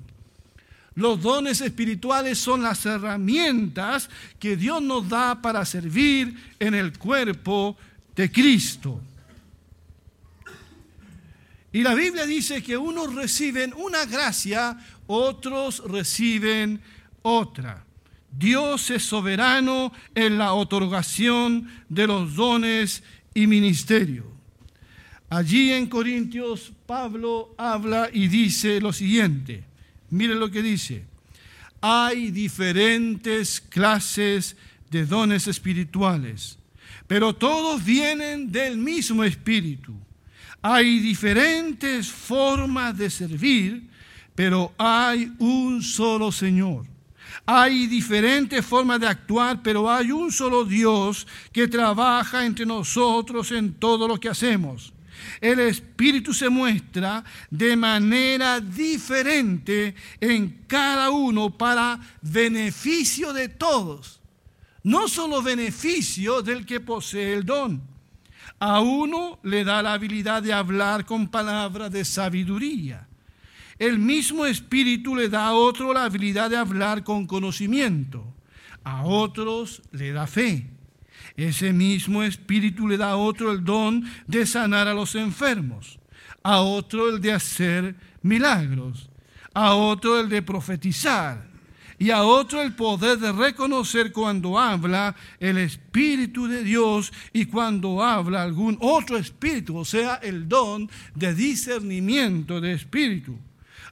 Los 0.95 1.21
dones 1.21 1.61
espirituales 1.61 2.38
son 2.38 2.62
las 2.62 2.87
herramientas 2.87 4.09
que 4.38 4.57
Dios 4.57 4.81
nos 4.81 5.07
da 5.11 5.42
para 5.42 5.66
servir 5.66 6.35
en 6.59 6.75
el 6.75 6.99
cuerpo 6.99 7.77
de 8.17 8.33
Cristo. 8.33 9.01
Y 11.73 11.83
la 11.83 11.95
Biblia 11.95 12.25
dice 12.25 12.63
que 12.63 12.77
unos 12.77 13.15
reciben 13.15 13.75
una 13.77 14.07
gracia, 14.07 14.79
otros 15.07 15.83
reciben 15.87 16.81
otra. 17.23 17.85
Dios 18.33 18.91
es 18.91 19.03
soberano 19.05 19.93
en 20.15 20.39
la 20.39 20.55
otorgación 20.55 21.71
de 21.89 22.07
los 22.07 22.35
dones 22.35 23.03
y 23.35 23.47
ministerio. 23.47 24.25
Allí 25.29 25.73
en 25.73 25.87
Corintios 25.89 26.73
Pablo 26.87 27.55
habla 27.59 28.09
y 28.13 28.29
dice 28.29 28.81
lo 28.81 28.93
siguiente. 28.93 29.65
Miren 30.11 30.39
lo 30.39 30.51
que 30.51 30.63
dice. 30.63 31.05
Hay 31.81 32.31
diferentes 32.31 33.61
clases 33.61 34.57
de 34.91 35.05
dones 35.05 35.47
espirituales, 35.47 36.59
pero 37.07 37.35
todos 37.35 37.85
vienen 37.85 38.51
del 38.51 38.77
mismo 38.79 39.25
espíritu. 39.25 39.95
Hay 40.63 40.99
diferentes 40.99 42.11
formas 42.11 42.97
de 42.97 43.11
servir, 43.11 43.89
pero 44.35 44.73
hay 44.79 45.33
un 45.39 45.83
solo 45.83 46.33
Señor. 46.33 46.87
Hay 47.45 47.87
diferentes 47.87 48.65
formas 48.65 49.01
de 49.01 49.07
actuar, 49.07 49.63
pero 49.63 49.91
hay 49.91 50.11
un 50.11 50.33
solo 50.33 50.65
Dios 50.65 51.27
que 51.53 51.69
trabaja 51.69 52.45
entre 52.45 52.67
nosotros 52.67 53.53
en 53.53 53.75
todo 53.75 54.09
lo 54.09 54.19
que 54.19 54.29
hacemos 54.29 54.93
el 55.41 55.61
Espíritu 55.61 56.33
se 56.33 56.49
muestra 56.49 57.25
de 57.51 57.77
manera 57.77 58.61
diferente 58.61 59.95
en 60.21 60.65
cada 60.67 61.11
uno 61.11 61.51
para 61.51 61.99
beneficio 62.23 63.33
de 63.33 63.49
todos. 63.49 64.16
No 64.87 65.09
solo 65.09 65.42
beneficio 65.42 66.42
del 66.42 66.64
que 66.64 66.79
posee 66.79 67.35
el 67.35 67.44
don. 67.44 67.83
A 68.61 68.79
uno 68.81 69.40
le 69.42 69.64
da 69.64 69.83
la 69.83 69.94
habilidad 69.94 70.44
de 70.44 70.53
hablar 70.53 71.05
con 71.05 71.27
palabras 71.27 71.90
de 71.90 72.05
sabiduría. 72.05 73.09
El 73.81 73.99
mismo 73.99 74.46
Espíritu 74.46 75.16
le 75.16 75.29
da 75.29 75.49
a 75.49 75.55
otro 75.55 75.92
la 75.92 76.05
habilidad 76.05 76.51
de 76.51 76.57
hablar 76.57 77.03
con 77.03 77.27
conocimiento. 77.27 78.25
A 78.85 79.05
otros 79.05 79.83
le 79.90 80.12
da 80.12 80.29
fe 80.29 80.70
ese 81.37 81.72
mismo 81.72 82.22
Espíritu 82.22 82.87
le 82.87 82.96
da 82.96 83.11
a 83.11 83.16
otro 83.16 83.51
el 83.51 83.64
don 83.64 84.05
de 84.29 84.46
sanar 84.46 84.87
a 84.87 84.94
los 84.94 85.16
enfermos, 85.16 85.99
a 86.42 86.61
otro 86.61 87.11
el 87.11 87.20
de 87.20 87.33
hacer 87.33 87.96
milagros, 88.22 89.11
a 89.53 89.75
otro 89.75 90.20
el 90.20 90.29
de 90.29 90.42
profetizar 90.42 91.56
y 91.99 92.11
a 92.11 92.23
otro 92.23 92.63
el 92.63 92.75
poder 92.75 93.19
de 93.19 93.33
reconocer 93.33 94.13
cuando 94.13 94.59
habla 94.59 95.15
el 95.41 95.59
Espíritu 95.59 96.47
de 96.47 96.63
Dios 96.63 97.13
y 97.33 97.47
cuando 97.47 98.03
habla 98.03 98.43
algún 98.43 98.77
otro 98.81 99.17
espíritu, 99.17 99.79
o 99.79 99.85
sea, 99.85 100.17
el 100.17 100.49
don 100.49 100.91
de 101.15 101.35
discernimiento 101.35 102.61
de 102.61 102.73
espíritu 102.73 103.39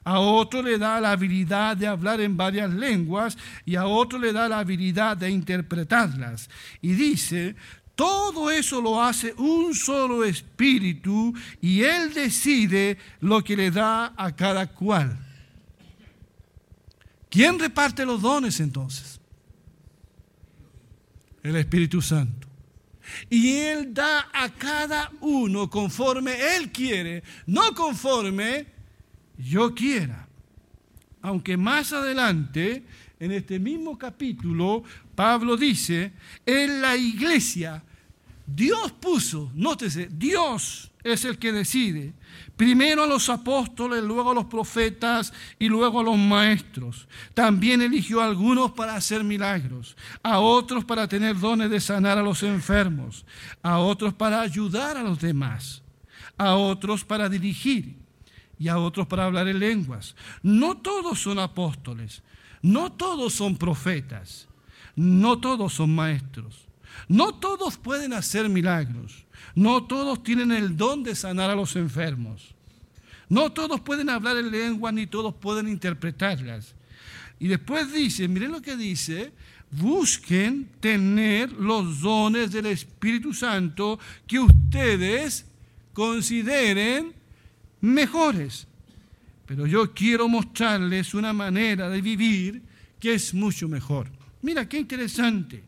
a 0.05 0.19
otro 0.19 0.61
le 0.61 0.77
da 0.77 1.01
la 1.01 1.11
habilidad 1.11 1.75
de 1.75 1.87
hablar 1.87 2.21
en 2.21 2.37
varias 2.37 2.71
lenguas 2.71 3.35
y 3.65 3.75
a 3.75 3.87
otro 3.87 4.19
le 4.19 4.31
da 4.31 4.47
la 4.47 4.59
habilidad 4.59 5.17
de 5.17 5.31
interpretarlas. 5.31 6.47
Y 6.79 6.93
dice, 6.93 7.55
todo 7.95 8.51
eso 8.51 8.81
lo 8.81 9.01
hace 9.01 9.33
un 9.37 9.73
solo 9.73 10.23
espíritu 10.23 11.33
y 11.59 11.81
él 11.81 12.13
decide 12.13 12.99
lo 13.19 13.43
que 13.43 13.57
le 13.57 13.71
da 13.71 14.13
a 14.15 14.35
cada 14.35 14.67
cual. 14.67 15.17
¿Quién 17.35 17.59
reparte 17.59 18.05
los 18.05 18.21
dones 18.21 18.61
entonces? 18.61 19.19
El 21.43 21.57
Espíritu 21.57 22.01
Santo. 22.01 22.47
Y 23.29 23.57
Él 23.57 23.93
da 23.93 24.29
a 24.31 24.53
cada 24.53 25.11
uno 25.19 25.69
conforme 25.69 26.55
Él 26.55 26.71
quiere, 26.71 27.23
no 27.45 27.75
conforme 27.75 28.67
yo 29.37 29.75
quiera. 29.75 30.29
Aunque 31.21 31.57
más 31.57 31.91
adelante, 31.91 32.85
en 33.19 33.33
este 33.33 33.59
mismo 33.59 33.97
capítulo, 33.97 34.85
Pablo 35.13 35.57
dice, 35.57 36.13
en 36.45 36.79
la 36.79 36.95
iglesia, 36.95 37.83
Dios 38.47 38.93
puso, 38.93 39.51
nótese, 39.55 40.07
Dios 40.09 40.89
es 41.05 41.23
el 41.23 41.37
que 41.37 41.51
decide. 41.51 42.13
Primero 42.57 43.03
a 43.03 43.07
los 43.07 43.29
apóstoles, 43.29 44.03
luego 44.03 44.31
a 44.31 44.33
los 44.33 44.45
profetas 44.45 45.31
y 45.59 45.69
luego 45.69 45.99
a 45.99 46.03
los 46.03 46.17
maestros. 46.17 47.07
También 47.35 47.83
eligió 47.83 48.21
a 48.21 48.25
algunos 48.25 48.71
para 48.71 48.95
hacer 48.95 49.23
milagros, 49.23 49.95
a 50.23 50.39
otros 50.39 50.83
para 50.83 51.07
tener 51.07 51.39
dones 51.39 51.69
de 51.69 51.79
sanar 51.79 52.17
a 52.17 52.23
los 52.23 52.41
enfermos, 52.41 53.23
a 53.61 53.77
otros 53.77 54.15
para 54.15 54.41
ayudar 54.41 54.97
a 54.97 55.03
los 55.03 55.19
demás, 55.19 55.83
a 56.37 56.55
otros 56.55 57.05
para 57.05 57.29
dirigir 57.29 57.97
y 58.57 58.67
a 58.67 58.79
otros 58.79 59.05
para 59.05 59.25
hablar 59.25 59.47
en 59.47 59.59
lenguas. 59.59 60.15
No 60.41 60.77
todos 60.77 61.21
son 61.21 61.37
apóstoles, 61.37 62.23
no 62.63 62.91
todos 62.91 63.31
son 63.33 63.57
profetas, 63.57 64.47
no 64.95 65.39
todos 65.39 65.73
son 65.73 65.93
maestros, 65.93 66.65
no 67.07 67.35
todos 67.35 67.77
pueden 67.77 68.13
hacer 68.13 68.49
milagros, 68.49 69.24
no 69.55 69.85
todos 69.85 70.21
tienen 70.23 70.51
el 70.51 70.77
don 70.77 71.03
de 71.03 71.15
sanar 71.15 71.49
a 71.49 71.55
los 71.55 71.75
enfermos, 71.75 72.53
no 73.29 73.51
todos 73.51 73.81
pueden 73.81 74.09
hablar 74.09 74.37
en 74.37 74.51
lenguas 74.51 74.93
ni 74.93 75.07
todos 75.07 75.33
pueden 75.33 75.67
interpretarlas. 75.67 76.75
Y 77.39 77.47
después 77.47 77.91
dice, 77.91 78.27
miren 78.27 78.51
lo 78.51 78.61
que 78.61 78.77
dice, 78.77 79.33
busquen 79.71 80.69
tener 80.79 81.51
los 81.51 82.01
dones 82.01 82.51
del 82.51 82.67
Espíritu 82.67 83.33
Santo 83.33 83.99
que 84.27 84.39
ustedes 84.39 85.45
consideren 85.93 87.13
mejores. 87.81 88.67
Pero 89.45 89.67
yo 89.67 89.93
quiero 89.93 90.27
mostrarles 90.27 91.13
una 91.13 91.33
manera 91.33 91.89
de 91.89 92.01
vivir 92.01 92.61
que 92.99 93.13
es 93.13 93.33
mucho 93.33 93.67
mejor. 93.67 94.09
Mira 94.41 94.67
qué 94.67 94.79
interesante. 94.79 95.63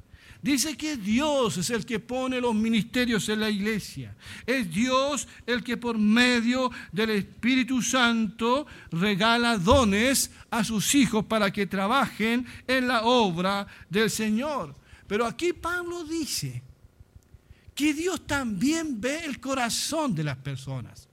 Dice 0.47 0.77
que 0.77 0.95
Dios 0.95 1.57
es 1.57 1.69
el 1.71 1.86
que 1.86 1.99
pone 1.99 2.39
los 2.39 2.55
ministerios 2.55 3.27
en 3.27 3.41
la 3.41 3.49
iglesia. 3.49 4.15
Es 4.45 4.73
Dios 4.73 5.27
el 5.45 5.62
que 5.62 5.75
por 5.75 5.97
medio 5.97 6.71
del 6.93 7.10
Espíritu 7.10 7.81
Santo 7.81 8.65
regala 8.89 9.57
dones 9.57 10.31
a 10.49 10.63
sus 10.63 10.95
hijos 10.95 11.25
para 11.25 11.51
que 11.51 11.67
trabajen 11.67 12.45
en 12.65 12.88
la 12.88 13.01
obra 13.03 13.67
del 13.89 14.10
Señor. 14.10 14.73
Pero 15.05 15.25
aquí 15.25 15.51
Pablo 15.51 16.05
dice 16.05 16.63
que 17.75 17.93
Dios 17.93 18.25
también 18.25 19.01
ve 19.01 19.25
el 19.25 19.41
corazón 19.41 20.15
de 20.15 20.23
las 20.23 20.38
personas 20.38 21.10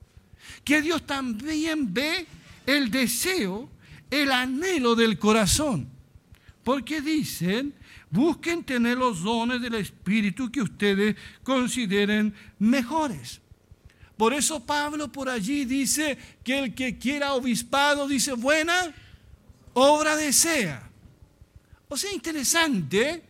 que 0.63 0.81
Dios 0.81 1.05
también 1.05 1.93
ve 1.93 2.25
el 2.65 2.89
deseo, 2.89 3.69
el 4.09 4.31
anhelo 4.31 4.95
del 4.95 5.19
corazón. 5.19 5.89
Porque 6.63 7.01
dicen, 7.01 7.73
busquen 8.15 8.63
tener 8.63 8.97
los 8.97 9.21
dones 9.21 9.61
del 9.61 9.75
Espíritu 9.75 10.49
que 10.51 10.61
ustedes 10.61 11.15
consideren 11.43 12.33
mejores. 12.57 13.41
Por 14.17 14.33
eso 14.33 14.65
Pablo 14.65 15.11
por 15.11 15.27
allí 15.29 15.65
dice 15.65 16.17
que 16.43 16.57
el 16.57 16.73
que 16.73 16.97
quiera 16.97 17.33
obispado 17.33 18.07
dice 18.07 18.33
buena 18.33 18.93
obra 19.73 20.15
desea. 20.15 20.89
O 21.89 21.97
sea, 21.97 22.13
interesante 22.13 23.23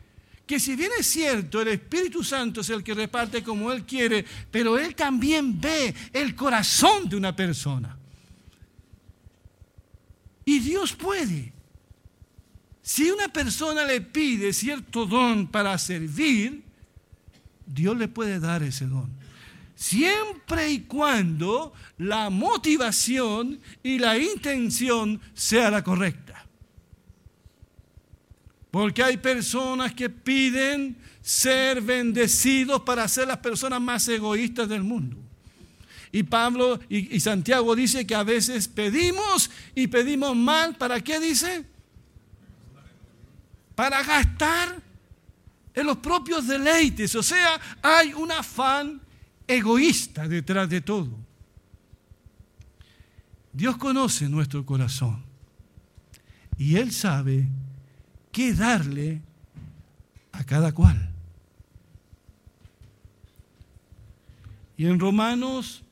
que 0.45 0.59
si 0.59 0.75
bien 0.75 0.91
es 0.97 1.07
cierto, 1.07 1.61
el 1.61 1.69
Espíritu 1.69 2.23
Santo 2.23 2.61
es 2.61 2.69
el 2.69 2.83
que 2.83 2.93
reparte 2.93 3.41
como 3.41 3.71
Él 3.71 3.83
quiere, 3.83 4.23
pero 4.51 4.77
Él 4.77 4.93
también 4.93 5.59
ve 5.59 5.93
el 6.13 6.35
corazón 6.35 7.09
de 7.09 7.15
una 7.15 7.35
persona. 7.35 7.97
Y 10.45 10.59
Dios 10.59 10.93
puede. 10.93 11.54
Si 12.85 13.09
una 13.09 13.29
persona 13.29 13.83
le 13.83 13.99
pide 13.99 14.53
cierto 14.53 15.07
don 15.07 15.47
para 15.47 15.75
servir, 15.79 16.61
Dios 17.65 17.97
le 17.97 18.07
puede 18.07 18.39
dar 18.39 18.61
ese 18.61 18.85
don. 18.85 19.09
Siempre 19.73 20.69
y 20.69 20.81
cuando 20.81 21.73
la 21.97 22.29
motivación 22.29 23.59
y 23.81 23.97
la 23.97 24.19
intención 24.19 25.19
sea 25.33 25.71
la 25.71 25.83
correcta. 25.83 26.45
Porque 28.69 29.01
hay 29.01 29.17
personas 29.17 29.91
que 29.95 30.11
piden 30.11 30.95
ser 31.23 31.81
bendecidos 31.81 32.83
para 32.83 33.07
ser 33.07 33.27
las 33.27 33.39
personas 33.39 33.81
más 33.81 34.07
egoístas 34.07 34.69
del 34.69 34.83
mundo. 34.83 35.17
Y 36.11 36.21
Pablo 36.21 36.79
y, 36.87 37.19
Santiago 37.19 37.75
dice 37.75 38.05
que 38.05 38.13
a 38.13 38.21
veces 38.21 38.67
pedimos 38.67 39.49
y 39.73 39.87
pedimos 39.87 40.35
mal. 40.35 40.75
¿Para 40.75 41.01
qué 41.01 41.19
dice? 41.19 41.65
Para 43.75 44.01
gastar 44.03 44.81
en 45.75 45.85
los 45.85 45.97
propios 45.97 46.47
deleites. 46.47 47.13
O 47.15 47.21
sea, 47.21 47.59
hay 47.81 48.13
un 48.13 48.31
afán 48.31 49.01
egoísta 49.47 50.27
detrás 50.27 50.69
de 50.69 50.81
todo. 50.81 51.09
Dios 53.53 53.77
conoce 53.77 54.27
nuestro 54.27 54.65
corazón 54.65 55.23
y 56.57 56.75
Él 56.75 56.91
sabe 56.91 57.47
qué 58.31 58.53
darle 58.53 59.21
a 60.31 60.43
cada 60.43 60.73
cual. 60.73 61.09
Y 64.77 64.88
en 64.88 64.99
Romanos 64.99 65.83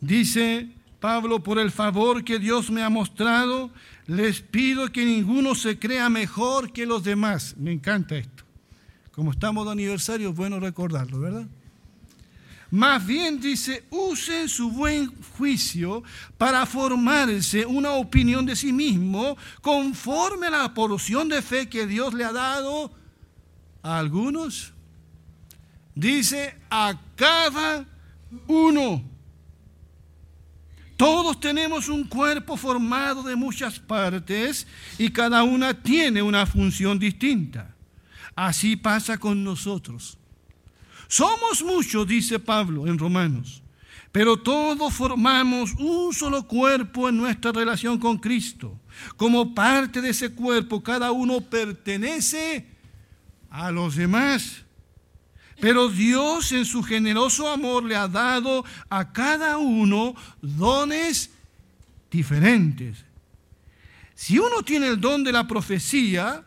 dice 0.00 0.68
Pablo, 1.00 1.42
por 1.42 1.58
el 1.58 1.72
favor 1.72 2.22
que 2.22 2.38
Dios 2.38 2.70
me 2.70 2.82
ha 2.82 2.88
mostrado, 2.88 3.70
les 4.06 4.40
pido 4.40 4.90
que 4.92 5.04
ninguno 5.04 5.54
se 5.54 5.78
crea 5.78 6.08
mejor 6.08 6.72
que 6.72 6.86
los 6.86 7.04
demás. 7.04 7.54
Me 7.56 7.72
encanta 7.72 8.16
esto. 8.16 8.44
Como 9.12 9.30
estamos 9.30 9.64
de 9.66 9.72
aniversario, 9.72 10.30
es 10.30 10.36
bueno 10.36 10.60
recordarlo, 10.60 11.20
¿verdad? 11.20 11.46
Más 12.70 13.06
bien 13.06 13.40
dice, 13.40 13.84
usen 13.90 14.48
su 14.48 14.70
buen 14.70 15.14
juicio 15.36 16.02
para 16.36 16.66
formarse 16.66 17.64
una 17.64 17.92
opinión 17.92 18.44
de 18.44 18.56
sí 18.56 18.72
mismo 18.72 19.36
conforme 19.60 20.48
a 20.48 20.50
la 20.50 20.74
porción 20.74 21.28
de 21.28 21.40
fe 21.40 21.68
que 21.68 21.86
Dios 21.86 22.14
le 22.14 22.24
ha 22.24 22.32
dado 22.32 22.92
a 23.80 23.98
algunos. 23.98 24.72
Dice, 25.94 26.56
a 26.68 27.00
cada 27.14 27.86
uno. 28.48 29.13
Todos 31.04 31.38
tenemos 31.38 31.90
un 31.90 32.04
cuerpo 32.04 32.56
formado 32.56 33.22
de 33.24 33.36
muchas 33.36 33.78
partes 33.78 34.66
y 34.96 35.10
cada 35.10 35.42
una 35.42 35.74
tiene 35.74 36.22
una 36.22 36.46
función 36.46 36.98
distinta. 36.98 37.74
Así 38.34 38.74
pasa 38.74 39.18
con 39.18 39.44
nosotros. 39.44 40.16
Somos 41.06 41.62
muchos, 41.62 42.08
dice 42.08 42.38
Pablo 42.38 42.86
en 42.86 42.98
Romanos, 42.98 43.62
pero 44.12 44.38
todos 44.38 44.94
formamos 44.94 45.74
un 45.74 46.14
solo 46.14 46.48
cuerpo 46.48 47.10
en 47.10 47.18
nuestra 47.18 47.52
relación 47.52 47.98
con 47.98 48.16
Cristo. 48.16 48.80
Como 49.18 49.54
parte 49.54 50.00
de 50.00 50.08
ese 50.08 50.32
cuerpo, 50.32 50.82
cada 50.82 51.12
uno 51.12 51.42
pertenece 51.42 52.66
a 53.50 53.70
los 53.70 53.96
demás. 53.96 54.63
Pero 55.60 55.88
Dios 55.88 56.52
en 56.52 56.64
su 56.64 56.82
generoso 56.82 57.48
amor 57.48 57.84
le 57.84 57.96
ha 57.96 58.08
dado 58.08 58.64
a 58.88 59.12
cada 59.12 59.58
uno 59.58 60.14
dones 60.42 61.30
diferentes. 62.10 63.04
Si 64.14 64.38
uno 64.38 64.62
tiene 64.62 64.88
el 64.88 65.00
don 65.00 65.24
de 65.24 65.32
la 65.32 65.46
profecía, 65.46 66.44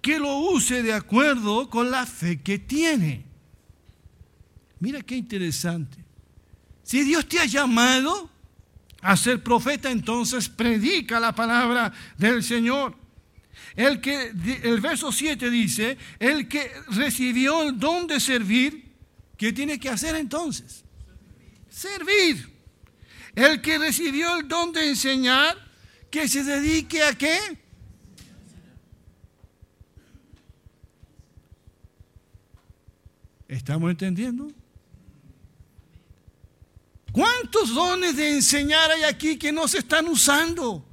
que 0.00 0.18
lo 0.18 0.36
use 0.36 0.82
de 0.82 0.92
acuerdo 0.92 1.70
con 1.70 1.90
la 1.90 2.04
fe 2.04 2.42
que 2.42 2.58
tiene. 2.58 3.24
Mira 4.78 5.00
qué 5.00 5.16
interesante. 5.16 5.96
Si 6.82 7.02
Dios 7.02 7.26
te 7.26 7.40
ha 7.40 7.46
llamado 7.46 8.28
a 9.00 9.16
ser 9.16 9.42
profeta, 9.42 9.90
entonces 9.90 10.50
predica 10.50 11.18
la 11.18 11.34
palabra 11.34 11.90
del 12.18 12.42
Señor. 12.42 12.94
El, 13.76 14.00
que, 14.00 14.32
el 14.62 14.80
verso 14.80 15.10
7 15.10 15.50
dice, 15.50 15.98
el 16.18 16.48
que 16.48 16.70
recibió 16.88 17.62
el 17.62 17.78
don 17.78 18.06
de 18.06 18.20
servir, 18.20 18.92
¿qué 19.36 19.52
tiene 19.52 19.80
que 19.80 19.88
hacer 19.88 20.14
entonces? 20.14 20.84
Servir. 21.68 22.52
El 23.34 23.60
que 23.60 23.78
recibió 23.78 24.36
el 24.36 24.46
don 24.46 24.72
de 24.72 24.88
enseñar, 24.88 25.56
que 26.08 26.28
se 26.28 26.44
dedique 26.44 27.02
a 27.02 27.14
qué? 27.14 27.38
¿Estamos 33.48 33.90
entendiendo? 33.90 34.52
¿Cuántos 37.10 37.74
dones 37.74 38.16
de 38.16 38.34
enseñar 38.34 38.90
hay 38.90 39.02
aquí 39.02 39.36
que 39.36 39.52
no 39.52 39.66
se 39.66 39.78
están 39.78 40.08
usando? 40.08 40.84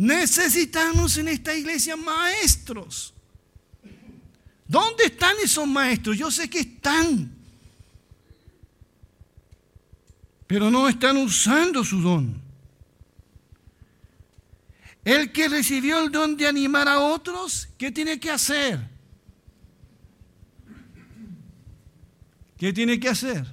Necesitamos 0.00 1.18
en 1.18 1.28
esta 1.28 1.54
iglesia 1.54 1.94
maestros. 1.94 3.12
¿Dónde 4.66 5.04
están 5.04 5.36
esos 5.44 5.68
maestros? 5.68 6.16
Yo 6.16 6.30
sé 6.30 6.48
que 6.48 6.60
están, 6.60 7.30
pero 10.46 10.70
no 10.70 10.88
están 10.88 11.18
usando 11.18 11.84
su 11.84 12.00
don. 12.00 12.40
El 15.04 15.32
que 15.32 15.50
recibió 15.50 16.02
el 16.02 16.10
don 16.10 16.34
de 16.34 16.46
animar 16.46 16.88
a 16.88 17.00
otros, 17.00 17.68
¿qué 17.76 17.92
tiene 17.92 18.18
que 18.18 18.30
hacer? 18.30 18.80
¿Qué 22.56 22.72
tiene 22.72 22.98
que 22.98 23.10
hacer? 23.10 23.44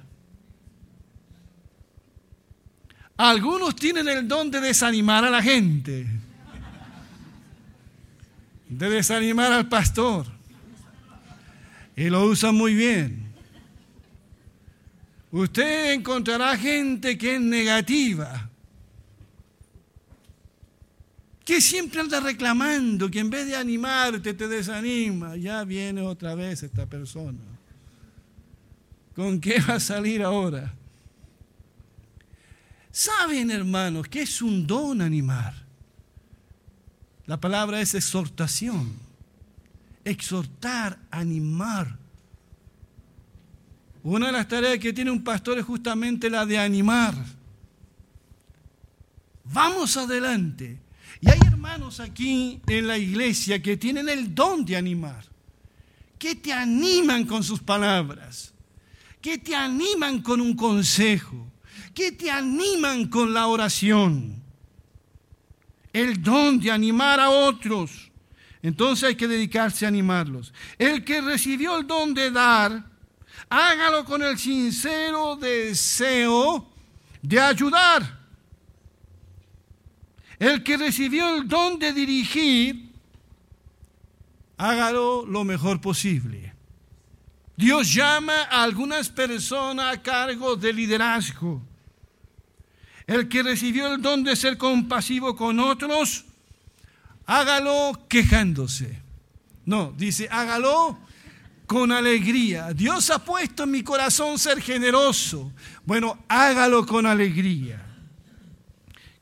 Algunos 3.18 3.76
tienen 3.76 4.08
el 4.08 4.26
don 4.26 4.50
de 4.50 4.62
desanimar 4.62 5.26
a 5.26 5.30
la 5.30 5.42
gente, 5.42 6.06
de 8.68 8.90
desanimar 8.90 9.52
al 9.52 9.68
pastor, 9.68 10.26
y 11.96 12.08
lo 12.10 12.24
usan 12.26 12.54
muy 12.54 12.74
bien. 12.74 13.28
Usted 15.30 15.92
encontrará 15.92 16.56
gente 16.56 17.18
que 17.18 17.34
es 17.34 17.40
negativa, 17.40 18.48
que 21.44 21.60
siempre 21.60 22.00
anda 22.00 22.20
reclamando, 22.20 23.10
que 23.10 23.20
en 23.20 23.30
vez 23.30 23.46
de 23.46 23.56
animarte 23.56 24.34
te 24.34 24.48
desanima. 24.48 25.34
Ya 25.36 25.64
viene 25.64 26.02
otra 26.02 26.34
vez 26.34 26.62
esta 26.62 26.84
persona. 26.84 27.38
¿Con 29.16 29.40
qué 29.40 29.58
va 29.60 29.76
a 29.76 29.80
salir 29.80 30.22
ahora? 30.22 30.74
Saben, 32.90 33.50
hermanos, 33.50 34.08
que 34.08 34.22
es 34.22 34.42
un 34.42 34.66
don 34.66 35.00
animar. 35.00 35.67
La 37.28 37.38
palabra 37.38 37.80
es 37.80 37.94
exhortación. 37.94 38.92
Exhortar, 40.04 40.98
animar. 41.12 41.96
Una 44.02 44.26
de 44.26 44.32
las 44.32 44.48
tareas 44.48 44.78
que 44.80 44.92
tiene 44.92 45.12
un 45.12 45.22
pastor 45.22 45.58
es 45.58 45.64
justamente 45.64 46.28
la 46.28 46.44
de 46.44 46.58
animar. 46.58 47.14
Vamos 49.44 49.96
adelante. 49.96 50.80
Y 51.20 51.30
hay 51.30 51.38
hermanos 51.46 52.00
aquí 52.00 52.60
en 52.66 52.88
la 52.88 52.98
iglesia 52.98 53.62
que 53.62 53.76
tienen 53.76 54.08
el 54.08 54.34
don 54.34 54.64
de 54.64 54.76
animar, 54.76 55.24
que 56.18 56.34
te 56.34 56.52
animan 56.52 57.24
con 57.26 57.44
sus 57.44 57.60
palabras 57.60 58.52
que 59.20 59.38
te 59.38 59.54
animan 59.54 60.22
con 60.22 60.40
un 60.40 60.54
consejo, 60.54 61.46
que 61.94 62.12
te 62.12 62.30
animan 62.30 63.08
con 63.08 63.34
la 63.34 63.46
oración. 63.46 64.37
El 65.98 66.22
don 66.22 66.60
de 66.60 66.70
animar 66.70 67.18
a 67.18 67.28
otros. 67.28 68.12
Entonces 68.62 69.08
hay 69.08 69.14
que 69.16 69.26
dedicarse 69.26 69.84
a 69.84 69.88
animarlos. 69.88 70.52
El 70.78 71.04
que 71.04 71.20
recibió 71.20 71.76
el 71.76 71.88
don 71.88 72.14
de 72.14 72.30
dar, 72.30 72.84
hágalo 73.50 74.04
con 74.04 74.22
el 74.22 74.38
sincero 74.38 75.34
deseo 75.34 76.70
de 77.20 77.40
ayudar. 77.40 78.16
El 80.38 80.62
que 80.62 80.76
recibió 80.76 81.34
el 81.34 81.48
don 81.48 81.80
de 81.80 81.92
dirigir, 81.92 82.92
hágalo 84.56 85.26
lo 85.26 85.42
mejor 85.42 85.80
posible. 85.80 86.54
Dios 87.56 87.92
llama 87.92 88.42
a 88.42 88.62
algunas 88.62 89.08
personas 89.08 89.96
a 89.96 90.00
cargo 90.00 90.54
de 90.54 90.72
liderazgo. 90.72 91.67
El 93.08 93.28
que 93.28 93.42
recibió 93.42 93.92
el 93.92 94.00
don 94.00 94.22
de 94.22 94.36
ser 94.36 94.56
compasivo 94.56 95.34
con 95.34 95.58
otros, 95.58 96.24
hágalo 97.26 98.06
quejándose. 98.08 99.02
No, 99.64 99.92
dice, 99.96 100.28
hágalo 100.30 100.96
con 101.66 101.90
alegría. 101.90 102.72
Dios 102.72 103.10
ha 103.10 103.24
puesto 103.24 103.64
en 103.64 103.72
mi 103.72 103.82
corazón 103.82 104.38
ser 104.38 104.60
generoso. 104.60 105.50
Bueno, 105.84 106.22
hágalo 106.28 106.86
con 106.86 107.04
alegría. 107.04 107.84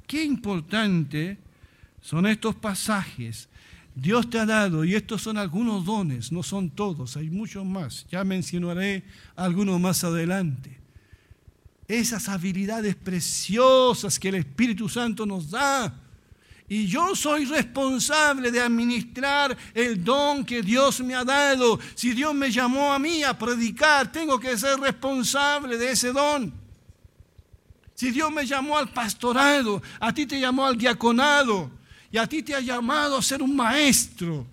Qué 0.06 0.22
importante 0.22 1.38
son 2.02 2.26
estos 2.26 2.54
pasajes 2.54 3.48
Dios 3.96 4.28
te 4.28 4.38
ha 4.38 4.44
dado, 4.44 4.84
y 4.84 4.94
estos 4.94 5.22
son 5.22 5.38
algunos 5.38 5.86
dones, 5.86 6.30
no 6.30 6.42
son 6.42 6.68
todos, 6.68 7.16
hay 7.16 7.30
muchos 7.30 7.64
más, 7.64 8.06
ya 8.10 8.24
mencionaré 8.24 9.04
algunos 9.34 9.80
más 9.80 10.04
adelante. 10.04 10.78
Esas 11.88 12.28
habilidades 12.28 12.96
preciosas 12.96 14.18
que 14.18 14.28
el 14.28 14.36
Espíritu 14.36 14.88
Santo 14.88 15.24
nos 15.24 15.50
da 15.50 15.94
Y 16.68 16.86
yo 16.86 17.14
soy 17.14 17.44
responsable 17.44 18.50
de 18.50 18.60
administrar 18.60 19.56
el 19.72 20.02
don 20.02 20.44
que 20.44 20.62
Dios 20.62 21.00
me 21.00 21.14
ha 21.14 21.24
dado. 21.24 21.78
Si 21.94 22.12
Dios 22.12 22.34
me 22.34 22.50
llamó 22.50 22.92
a 22.92 22.98
mí 22.98 23.22
a 23.22 23.38
predicar, 23.38 24.10
tengo 24.10 24.40
que 24.40 24.58
ser 24.58 24.80
responsable 24.80 25.78
de 25.78 25.92
ese 25.92 26.12
don. 26.12 26.52
Si 27.94 28.10
Dios 28.10 28.30
me 28.30 28.44
llamó 28.44 28.76
al 28.76 28.92
pastorado, 28.92 29.80
a 30.00 30.12
ti 30.12 30.26
te 30.26 30.40
llamó 30.40 30.66
al 30.66 30.76
diaconado 30.76 31.70
y 32.10 32.18
a 32.18 32.26
ti 32.26 32.42
te 32.42 32.54
ha 32.54 32.60
llamado 32.60 33.16
a 33.16 33.22
ser 33.22 33.42
un 33.42 33.54
maestro. 33.54 34.46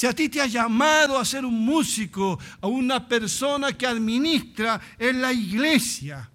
Si 0.00 0.06
a 0.06 0.14
ti 0.14 0.30
te 0.30 0.40
ha 0.40 0.46
llamado 0.46 1.18
a 1.18 1.26
ser 1.26 1.44
un 1.44 1.62
músico, 1.62 2.38
a 2.62 2.66
una 2.66 3.06
persona 3.06 3.74
que 3.74 3.86
administra 3.86 4.80
en 4.98 5.20
la 5.20 5.30
iglesia, 5.30 6.30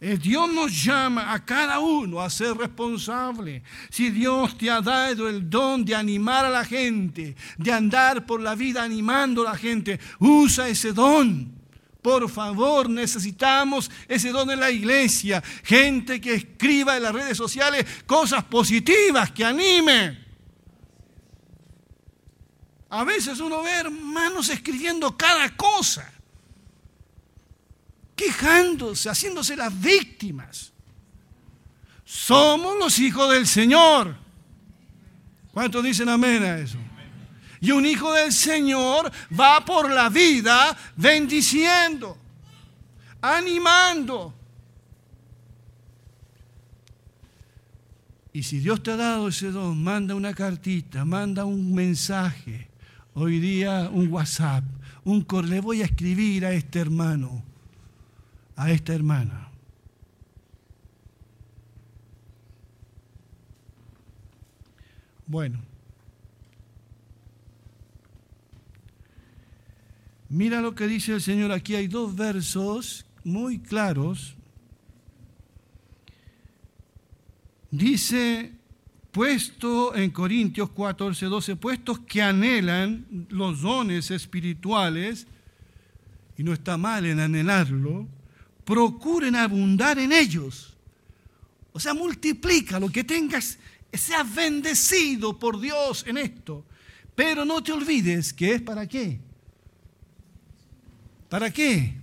eh, 0.00 0.16
Dios 0.16 0.50
nos 0.50 0.84
llama 0.84 1.34
a 1.34 1.44
cada 1.44 1.80
uno 1.80 2.18
a 2.18 2.30
ser 2.30 2.56
responsable. 2.56 3.62
Si 3.90 4.08
Dios 4.08 4.56
te 4.56 4.70
ha 4.70 4.80
dado 4.80 5.28
el 5.28 5.50
don 5.50 5.84
de 5.84 5.94
animar 5.94 6.46
a 6.46 6.48
la 6.48 6.64
gente, 6.64 7.36
de 7.58 7.70
andar 7.70 8.24
por 8.24 8.40
la 8.40 8.54
vida 8.54 8.82
animando 8.82 9.46
a 9.46 9.52
la 9.52 9.58
gente, 9.58 10.00
usa 10.20 10.66
ese 10.66 10.94
don. 10.94 11.52
Por 12.00 12.30
favor, 12.30 12.88
necesitamos 12.88 13.90
ese 14.08 14.30
don 14.30 14.50
en 14.50 14.60
la 14.60 14.70
iglesia. 14.70 15.42
Gente 15.62 16.22
que 16.22 16.36
escriba 16.36 16.96
en 16.96 17.02
las 17.02 17.12
redes 17.12 17.36
sociales 17.36 17.84
cosas 18.06 18.44
positivas, 18.44 19.30
que 19.30 19.44
anime. 19.44 20.27
A 22.90 23.04
veces 23.04 23.40
uno 23.40 23.62
ve 23.62 23.70
hermanos 23.70 24.48
escribiendo 24.48 25.16
cada 25.16 25.54
cosa 25.56 26.10
quejándose, 28.18 29.08
haciéndose 29.08 29.54
las 29.56 29.80
víctimas. 29.80 30.72
Somos 32.04 32.76
los 32.76 32.98
hijos 32.98 33.32
del 33.32 33.46
Señor. 33.46 34.16
¿Cuántos 35.52 35.84
dicen 35.84 36.08
amén 36.08 36.42
a 36.42 36.58
eso? 36.58 36.78
Y 37.60 37.70
un 37.70 37.86
hijo 37.86 38.12
del 38.12 38.32
Señor 38.32 39.10
va 39.38 39.64
por 39.64 39.90
la 39.90 40.08
vida 40.08 40.76
bendiciendo, 40.96 42.18
animando. 43.20 44.34
Y 48.32 48.42
si 48.42 48.58
Dios 48.58 48.82
te 48.82 48.92
ha 48.92 48.96
dado 48.96 49.28
ese 49.28 49.50
don, 49.50 49.82
manda 49.82 50.14
una 50.14 50.34
cartita, 50.34 51.04
manda 51.04 51.44
un 51.44 51.72
mensaje. 51.74 52.67
Hoy 53.20 53.40
día 53.40 53.90
un 53.92 54.12
WhatsApp, 54.12 54.62
un 55.04 55.22
correo. 55.22 55.50
Le 55.50 55.60
voy 55.60 55.82
a 55.82 55.86
escribir 55.86 56.46
a 56.46 56.52
este 56.52 56.78
hermano 56.78 57.42
a 58.58 58.70
esta 58.72 58.92
hermana. 58.92 59.48
Bueno, 65.26 65.60
mira 70.28 70.60
lo 70.60 70.74
que 70.74 70.86
dice 70.86 71.12
el 71.12 71.20
Señor 71.20 71.50
aquí. 71.52 71.74
Hay 71.74 71.86
dos 71.86 72.14
versos 72.14 73.04
muy 73.24 73.58
claros. 73.58 74.36
Dice, 77.70 78.52
puesto 79.12 79.94
en 79.94 80.10
Corintios 80.10 80.70
14, 80.70 81.26
12, 81.26 81.56
puestos 81.56 82.00
que 82.00 82.22
anhelan 82.22 83.06
los 83.30 83.62
dones 83.62 84.10
espirituales, 84.10 85.26
y 86.36 86.42
no 86.42 86.52
está 86.52 86.76
mal 86.76 87.04
en 87.04 87.18
anhelarlo, 87.18 88.06
procuren 88.64 89.34
abundar 89.34 89.98
en 89.98 90.12
ellos. 90.12 90.76
O 91.72 91.80
sea, 91.80 91.94
multiplica 91.94 92.78
lo 92.78 92.90
que 92.90 93.04
tengas, 93.04 93.58
sea 93.92 94.22
bendecido 94.22 95.38
por 95.38 95.60
Dios 95.60 96.04
en 96.06 96.18
esto. 96.18 96.64
Pero 97.14 97.44
no 97.44 97.62
te 97.62 97.72
olvides 97.72 98.32
que 98.32 98.54
es 98.54 98.62
para 98.62 98.86
qué. 98.86 99.18
¿Para 101.28 101.52
qué? 101.52 101.94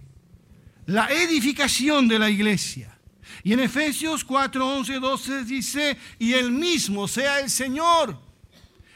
La 0.87 1.07
edificación 1.07 2.07
de 2.07 2.19
la 2.19 2.29
iglesia. 2.29 2.94
Y 3.43 3.53
en 3.53 3.59
Efesios 3.59 4.23
4, 4.23 4.67
11, 4.77 4.99
12 4.99 5.43
dice, 5.43 5.97
y 6.19 6.33
el 6.33 6.51
mismo 6.51 7.07
sea 7.07 7.39
el 7.39 7.49
Señor. 7.49 8.19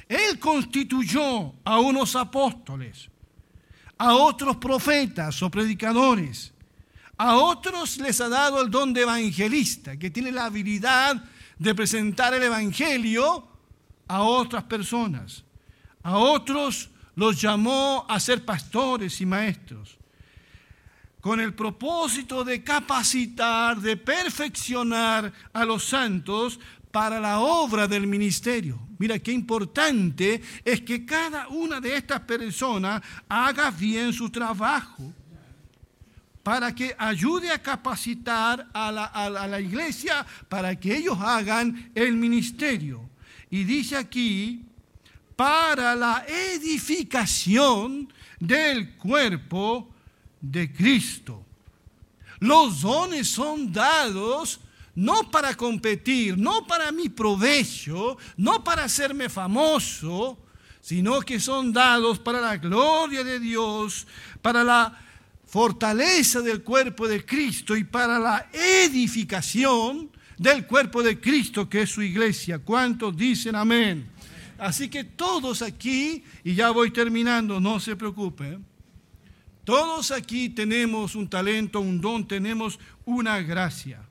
Él 0.07 0.39
constituyó 0.39 1.53
a 1.63 1.79
unos 1.79 2.15
apóstoles, 2.15 3.09
a 3.97 4.15
otros 4.15 4.57
profetas 4.57 5.41
o 5.43 5.49
predicadores 5.51 6.53
a 7.19 7.35
otros 7.35 7.97
les 7.97 8.21
ha 8.21 8.29
dado 8.29 8.61
el 8.61 8.71
don 8.71 8.93
de 8.93 9.01
evangelista, 9.01 9.99
que 9.99 10.09
tiene 10.09 10.31
la 10.31 10.45
habilidad 10.45 11.21
de 11.57 11.75
presentar 11.75 12.33
el 12.33 12.43
Evangelio 12.43 13.45
a 14.07 14.21
otras 14.21 14.63
personas. 14.63 15.43
A 16.01 16.17
otros 16.17 16.89
los 17.15 17.41
llamó 17.41 18.05
a 18.07 18.21
ser 18.21 18.45
pastores 18.45 19.19
y 19.19 19.25
maestros, 19.25 19.97
con 21.21 21.39
el 21.39 21.53
propósito 21.53 22.43
de 22.43 22.63
capacitar, 22.63 23.79
de 23.79 23.97
perfeccionar 23.97 25.31
a 25.51 25.65
los 25.65 25.83
santos 25.83 26.59
para 26.91 27.19
la 27.19 27.39
obra 27.39 27.87
del 27.87 28.07
ministerio. 28.07 28.79
Mira 28.97 29.19
qué 29.19 29.31
importante 29.31 30.41
es 30.63 30.81
que 30.81 31.05
cada 31.05 31.47
una 31.49 31.79
de 31.79 31.95
estas 31.95 32.21
personas 32.21 33.01
haga 33.27 33.71
bien 33.71 34.11
su 34.13 34.29
trabajo 34.29 35.13
para 36.43 36.73
que 36.73 36.95
ayude 36.97 37.51
a 37.51 37.61
capacitar 37.61 38.67
a 38.73 38.91
la, 38.91 39.61
iglesia 39.61 40.25
para 40.47 40.79
que 40.79 40.97
ellos 40.97 41.17
hagan 41.19 41.91
el 41.93 42.15
ministerio. 42.15 43.09
Y 43.51 43.63
dice 43.65 43.97
aquí, 43.97 44.65
para 45.35 45.95
la 45.95 46.25
edificación 46.27 48.11
del 48.39 48.95
cuerpo 48.95 49.93
de 50.41 50.71
Cristo. 50.71 51.43
Los 52.39 52.81
dones 52.81 53.27
son 53.27 53.71
dados 53.71 54.59
no 54.95 55.29
para 55.31 55.55
competir, 55.55 56.37
no 56.37 56.65
para 56.67 56.91
mi 56.91 57.09
provecho, 57.09 58.17
no 58.37 58.63
para 58.63 58.83
hacerme 58.83 59.29
famoso, 59.29 60.37
sino 60.81 61.21
que 61.21 61.39
son 61.39 61.71
dados 61.71 62.19
para 62.19 62.41
la 62.41 62.57
gloria 62.57 63.23
de 63.23 63.39
Dios, 63.39 64.07
para 64.41 64.63
la 64.63 64.97
fortaleza 65.45 66.41
del 66.41 66.63
cuerpo 66.63 67.07
de 67.07 67.25
Cristo 67.25 67.75
y 67.75 67.83
para 67.83 68.19
la 68.19 68.49
edificación 68.51 70.09
del 70.37 70.65
cuerpo 70.65 71.01
de 71.01 71.19
Cristo 71.19 71.69
que 71.69 71.83
es 71.83 71.89
su 71.89 72.01
iglesia. 72.01 72.59
¿Cuántos 72.59 73.15
dicen 73.15 73.55
amén? 73.55 74.09
Así 74.57 74.89
que 74.89 75.05
todos 75.05 75.61
aquí, 75.61 76.23
y 76.43 76.53
ya 76.55 76.71
voy 76.71 76.91
terminando, 76.91 77.61
no 77.61 77.79
se 77.79 77.95
preocupen, 77.95 78.65
todos 79.69 80.09
aquí 80.09 80.49
tenemos 80.49 81.13
un 81.13 81.29
talento, 81.29 81.79
un 81.79 82.01
don, 82.01 82.27
tenemos 82.27 82.79
una 83.05 83.39
gracia. 83.39 84.01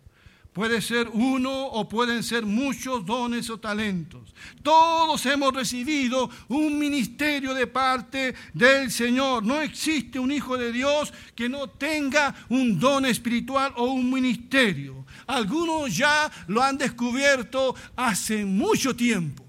Puede 0.52 0.80
ser 0.80 1.08
uno 1.12 1.66
o 1.66 1.88
pueden 1.88 2.22
ser 2.22 2.46
muchos 2.46 3.04
dones 3.04 3.50
o 3.50 3.58
talentos. 3.58 4.32
Todos 4.62 5.26
hemos 5.26 5.52
recibido 5.52 6.30
un 6.46 6.78
ministerio 6.78 7.54
de 7.54 7.66
parte 7.66 8.36
del 8.54 8.92
Señor. 8.92 9.44
No 9.44 9.60
existe 9.60 10.20
un 10.20 10.30
hijo 10.30 10.56
de 10.56 10.70
Dios 10.70 11.12
que 11.34 11.48
no 11.48 11.68
tenga 11.68 12.36
un 12.50 12.78
don 12.78 13.04
espiritual 13.04 13.72
o 13.74 13.86
un 13.86 14.08
ministerio. 14.08 15.04
Algunos 15.26 15.96
ya 15.96 16.30
lo 16.46 16.62
han 16.62 16.78
descubierto 16.78 17.74
hace 17.96 18.44
mucho 18.44 18.94
tiempo. 18.94 19.47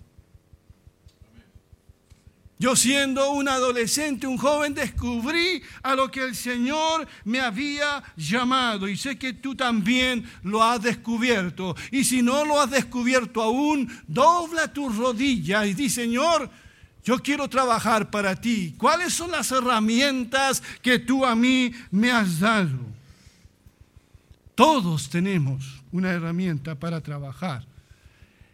Yo 2.61 2.75
siendo 2.75 3.31
un 3.31 3.47
adolescente, 3.47 4.27
un 4.27 4.37
joven, 4.37 4.73
descubrí 4.73 5.63
a 5.81 5.95
lo 5.95 6.11
que 6.11 6.21
el 6.25 6.35
Señor 6.35 7.07
me 7.23 7.39
había 7.39 8.03
llamado 8.17 8.89
y 8.89 8.97
sé 8.97 9.17
que 9.17 9.31
tú 9.31 9.55
también 9.55 10.29
lo 10.43 10.61
has 10.61 10.81
descubierto. 10.81 11.73
Y 11.89 12.03
si 12.03 12.21
no 12.21 12.43
lo 12.43 12.59
has 12.59 12.69
descubierto 12.69 13.41
aún, 13.41 13.89
dobla 14.07 14.73
tus 14.73 14.93
rodillas 14.97 15.67
y 15.67 15.73
di, 15.73 15.89
Señor, 15.89 16.49
yo 17.05 17.19
quiero 17.19 17.47
trabajar 17.47 18.11
para 18.11 18.35
ti. 18.35 18.75
¿Cuáles 18.77 19.13
son 19.13 19.31
las 19.31 19.49
herramientas 19.53 20.61
que 20.81 20.99
tú 20.99 21.25
a 21.25 21.35
mí 21.35 21.71
me 21.91 22.11
has 22.11 22.41
dado? 22.41 22.77
Todos 24.53 25.07
tenemos 25.07 25.81
una 25.93 26.11
herramienta 26.11 26.75
para 26.75 26.99
trabajar. 26.99 27.68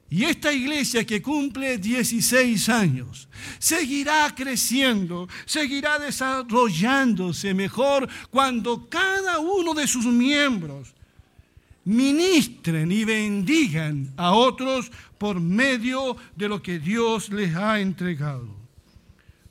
Y 0.10 0.24
esta 0.24 0.54
iglesia 0.54 1.06
que 1.06 1.22
cumple 1.22 1.78
16 1.78 2.70
años 2.70 3.28
seguirá 3.58 4.34
creciendo, 4.36 5.28
seguirá 5.46 5.98
desarrollándose 5.98 7.54
mejor 7.54 8.08
cuando 8.30 8.88
cada 8.88 9.40
uno 9.40 9.74
de 9.74 9.88
sus 9.88 10.06
miembros 10.06 10.94
ministren 11.86 12.92
y 12.92 13.04
bendigan 13.04 14.14
a 14.16 14.34
otros 14.34 14.92
por 15.18 15.40
medio 15.40 16.16
de 16.36 16.50
lo 16.50 16.62
que 16.62 16.80
Dios 16.80 17.30
les 17.30 17.56
ha 17.56 17.80
entregado. 17.80 18.48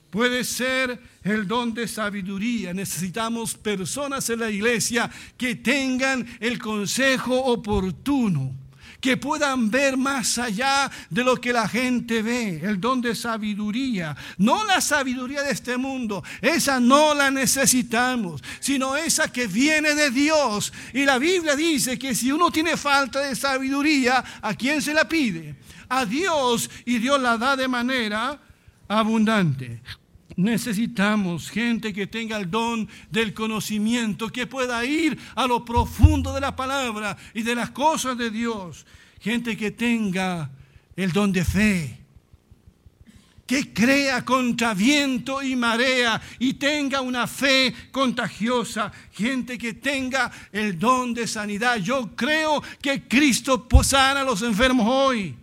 Puede 0.09 0.45
ser 0.45 0.97
el 1.23 1.45
don 1.45 1.73
de 1.73 1.89
sabiduría. 1.89 2.73
Necesitamos 2.73 3.55
personas 3.55 4.29
en 4.29 4.39
la 4.39 4.49
iglesia 4.49 5.11
que 5.37 5.55
tengan 5.55 6.25
el 6.39 6.57
consejo 6.57 7.37
oportuno 7.37 8.64
que 8.99 9.17
puedan 9.17 9.69
ver 9.69 9.97
más 9.97 10.37
allá 10.37 10.91
de 11.09 11.23
lo 11.23 11.39
que 11.39 11.53
la 11.53 11.67
gente 11.67 12.21
ve, 12.21 12.59
el 12.63 12.79
don 12.79 13.01
de 13.01 13.15
sabiduría, 13.15 14.15
no 14.37 14.65
la 14.65 14.81
sabiduría 14.81 15.43
de 15.43 15.51
este 15.51 15.77
mundo, 15.77 16.23
esa 16.41 16.79
no 16.79 17.13
la 17.13 17.31
necesitamos, 17.31 18.43
sino 18.59 18.95
esa 18.95 19.31
que 19.31 19.47
viene 19.47 19.93
de 19.95 20.11
Dios. 20.11 20.73
Y 20.93 21.05
la 21.05 21.17
Biblia 21.17 21.55
dice 21.55 21.97
que 21.99 22.15
si 22.15 22.31
uno 22.31 22.51
tiene 22.51 22.77
falta 22.77 23.19
de 23.19 23.35
sabiduría, 23.35 24.23
¿a 24.41 24.53
quién 24.53 24.81
se 24.81 24.93
la 24.93 25.07
pide? 25.07 25.55
A 25.89 26.05
Dios 26.05 26.69
y 26.85 26.97
Dios 26.97 27.21
la 27.21 27.37
da 27.37 27.55
de 27.55 27.67
manera 27.67 28.39
abundante. 28.87 29.81
Necesitamos 30.37 31.49
gente 31.49 31.93
que 31.93 32.07
tenga 32.07 32.37
el 32.37 32.51
don 32.51 32.89
del 33.09 33.33
conocimiento, 33.33 34.29
que 34.29 34.47
pueda 34.47 34.83
ir 34.83 35.17
a 35.33 35.47
lo 35.47 35.63
profundo 35.63 36.33
de 36.33 36.41
la 36.41 36.55
palabra 36.55 37.15
y 37.33 37.41
de 37.41 37.55
las 37.55 37.71
cosas 37.71 38.17
de 38.17 38.29
Dios. 38.29 38.85
Gente 39.21 39.55
que 39.55 39.71
tenga 39.71 40.51
el 40.97 41.13
don 41.13 41.31
de 41.31 41.45
fe, 41.45 41.99
que 43.47 43.73
crea 43.73 44.25
contra 44.25 44.73
viento 44.73 45.41
y 45.41 45.55
marea 45.55 46.21
y 46.39 46.55
tenga 46.55 46.99
una 46.99 47.27
fe 47.27 47.73
contagiosa. 47.91 48.91
Gente 49.13 49.57
que 49.57 49.73
tenga 49.73 50.29
el 50.51 50.77
don 50.77 51.13
de 51.13 51.27
sanidad. 51.27 51.77
Yo 51.77 52.13
creo 52.13 52.61
que 52.81 53.07
Cristo 53.07 53.67
sana 53.83 54.21
a 54.21 54.25
los 54.25 54.41
enfermos 54.41 54.85
hoy 54.89 55.35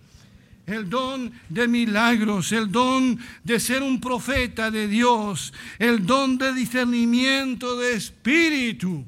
el 0.72 0.88
don 0.88 1.32
de 1.48 1.68
milagros, 1.68 2.52
el 2.52 2.70
don 2.70 3.18
de 3.44 3.60
ser 3.60 3.82
un 3.82 4.00
profeta 4.00 4.70
de 4.70 4.88
Dios, 4.88 5.52
el 5.78 6.04
don 6.04 6.38
de 6.38 6.52
discernimiento 6.52 7.76
de 7.78 7.94
espíritu. 7.94 9.04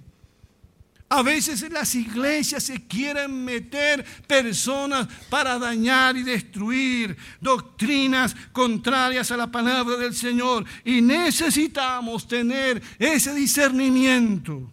A 1.08 1.22
veces 1.22 1.62
en 1.62 1.74
las 1.74 1.94
iglesias 1.94 2.64
se 2.64 2.86
quieren 2.86 3.44
meter 3.44 4.04
personas 4.26 5.06
para 5.28 5.58
dañar 5.58 6.16
y 6.16 6.22
destruir 6.22 7.16
doctrinas 7.40 8.34
contrarias 8.52 9.30
a 9.30 9.36
la 9.36 9.46
palabra 9.46 9.96
del 9.96 10.14
Señor. 10.14 10.64
Y 10.84 11.00
necesitamos 11.00 12.26
tener 12.26 12.82
ese 12.98 13.32
discernimiento 13.34 14.72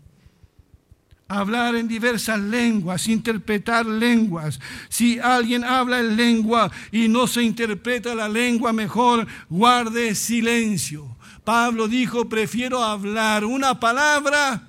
hablar 1.40 1.76
en 1.76 1.88
diversas 1.88 2.40
lenguas, 2.40 3.08
interpretar 3.08 3.86
lenguas. 3.86 4.60
Si 4.90 5.18
alguien 5.18 5.64
habla 5.64 6.00
en 6.00 6.18
lengua 6.18 6.72
y 6.92 7.08
no 7.08 7.26
se 7.26 7.42
interpreta 7.42 8.14
la 8.14 8.28
lengua, 8.28 8.74
mejor 8.74 9.26
guarde 9.50 10.14
silencio. 10.16 11.16
Pablo 11.46 11.88
dijo, 11.88 12.28
prefiero 12.28 12.84
hablar 12.84 13.46
una 13.46 13.80
palabra. 13.80 14.68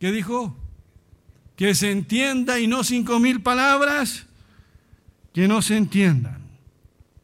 ¿Qué 0.00 0.10
dijo? 0.10 0.56
Que 1.54 1.74
se 1.74 1.92
entienda 1.92 2.58
y 2.58 2.66
no 2.66 2.82
cinco 2.82 3.20
mil 3.20 3.42
palabras 3.42 4.26
que 5.32 5.46
no 5.46 5.62
se 5.62 5.76
entiendan. 5.76 6.40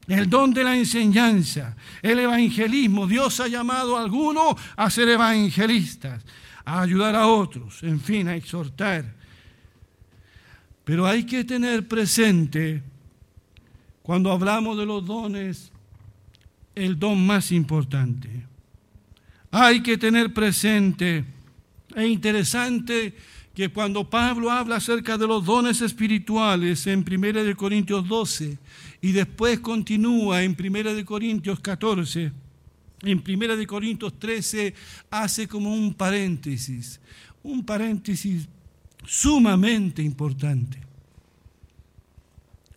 El 0.06 0.30
don 0.30 0.54
de 0.54 0.62
la 0.62 0.76
enseñanza, 0.76 1.74
el 2.00 2.20
evangelismo. 2.20 3.08
Dios 3.08 3.40
ha 3.40 3.48
llamado 3.48 3.96
a 3.96 4.02
algunos 4.02 4.54
a 4.76 4.88
ser 4.90 5.08
evangelistas 5.08 6.22
a 6.66 6.82
ayudar 6.82 7.14
a 7.14 7.28
otros, 7.28 7.82
en 7.84 8.00
fin, 8.00 8.26
a 8.26 8.34
exhortar. 8.34 9.14
Pero 10.84 11.06
hay 11.06 11.24
que 11.24 11.44
tener 11.44 11.86
presente, 11.86 12.82
cuando 14.02 14.32
hablamos 14.32 14.76
de 14.76 14.84
los 14.84 15.06
dones, 15.06 15.70
el 16.74 16.98
don 16.98 17.24
más 17.24 17.52
importante. 17.52 18.44
Hay 19.52 19.80
que 19.80 19.96
tener 19.96 20.34
presente, 20.34 21.24
es 21.94 22.06
interesante 22.06 23.16
que 23.54 23.68
cuando 23.68 24.10
Pablo 24.10 24.50
habla 24.50 24.76
acerca 24.76 25.16
de 25.16 25.26
los 25.26 25.44
dones 25.44 25.80
espirituales 25.80 26.86
en 26.88 27.04
1 27.08 27.56
Corintios 27.56 28.06
12 28.06 28.58
y 29.00 29.12
después 29.12 29.60
continúa 29.60 30.42
en 30.42 30.56
1 30.58 31.04
Corintios 31.04 31.60
14, 31.60 32.32
en 33.02 33.22
1 33.26 33.66
Corintios 33.66 34.18
13 34.18 34.74
hace 35.10 35.46
como 35.46 35.72
un 35.72 35.94
paréntesis, 35.94 37.00
un 37.42 37.64
paréntesis 37.64 38.48
sumamente 39.04 40.02
importante. 40.02 40.86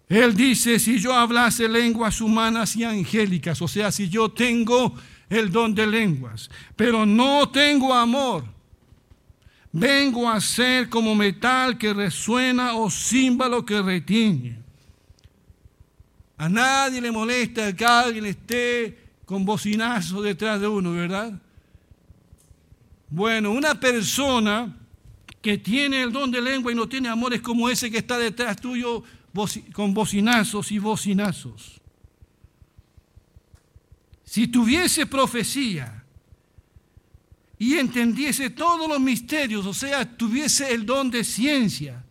Él 0.07 0.36
dice, 0.36 0.80
si 0.80 0.97
yo 0.99 1.13
hablase 1.13 1.70
lenguas 1.70 2.20
humanas 2.20 2.76
y 2.76 2.84
angélicas, 2.84 3.61
o 3.61 3.67
sea, 3.67 3.91
si 3.91 4.09
yo 4.09 4.30
tengo 4.30 4.95
el 5.30 5.51
don 5.51 5.76
de 5.76 5.86
lenguas, 5.86 6.49
pero 6.76 7.05
no 7.05 7.49
tengo 7.49 7.93
amor, 7.93 8.43
vengo 9.72 10.28
a 10.28 10.41
ser 10.41 10.89
como 10.89 11.13
metal 11.13 11.78
que 11.78 11.93
resuena 11.93 12.74
o 12.74 12.89
címbalo 12.89 13.63
que 13.63 13.82
retiñe. 13.82 14.57
A 16.38 16.49
nadie 16.49 17.01
le 17.01 17.11
molesta 17.11 17.76
que 17.76 17.86
alguien 17.86 18.26
esté 18.26 19.09
con 19.30 19.45
bocinazo 19.45 20.23
detrás 20.23 20.59
de 20.59 20.67
uno, 20.67 20.91
¿verdad? 20.91 21.39
Bueno, 23.11 23.51
una 23.51 23.80
persona 23.80 24.75
que 25.39 25.59
tiene 25.59 26.01
el 26.01 26.11
don 26.11 26.32
de 26.32 26.41
lengua 26.41 26.71
y 26.71 26.75
no 26.75 26.89
tiene 26.89 27.09
amor 27.09 27.36
es 27.36 27.41
como 27.41 27.69
ese 27.69 27.91
que 27.91 27.99
está 27.99 28.17
detrás 28.17 28.59
tuyo 28.59 29.03
con 29.71 29.93
bocinazos 29.93 30.71
y 30.71 30.80
bocinazos. 30.80 31.80
Si 34.23 34.47
tuviese 34.47 35.05
profecía 35.05 36.03
y 37.59 37.75
entendiese 37.75 38.49
todos 38.49 38.89
los 38.89 38.99
misterios, 38.99 39.63
o 39.67 39.75
sea, 39.75 40.17
tuviese 40.17 40.73
el 40.73 40.88
don 40.88 41.11
de 41.11 41.23
ciencia, 41.23 42.03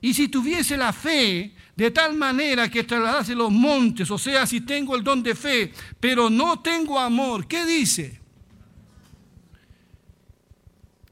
y 0.00 0.12
si 0.14 0.26
tuviese 0.26 0.76
la 0.76 0.92
fe 0.92 1.54
de 1.78 1.92
tal 1.92 2.12
manera 2.14 2.68
que 2.68 2.82
trasladase 2.82 3.36
los 3.36 3.52
montes, 3.52 4.10
o 4.10 4.18
sea, 4.18 4.44
si 4.48 4.62
tengo 4.62 4.96
el 4.96 5.04
don 5.04 5.22
de 5.22 5.36
fe, 5.36 5.72
pero 6.00 6.28
no 6.28 6.58
tengo 6.58 6.98
amor, 6.98 7.46
¿qué 7.46 7.64
dice? 7.64 8.20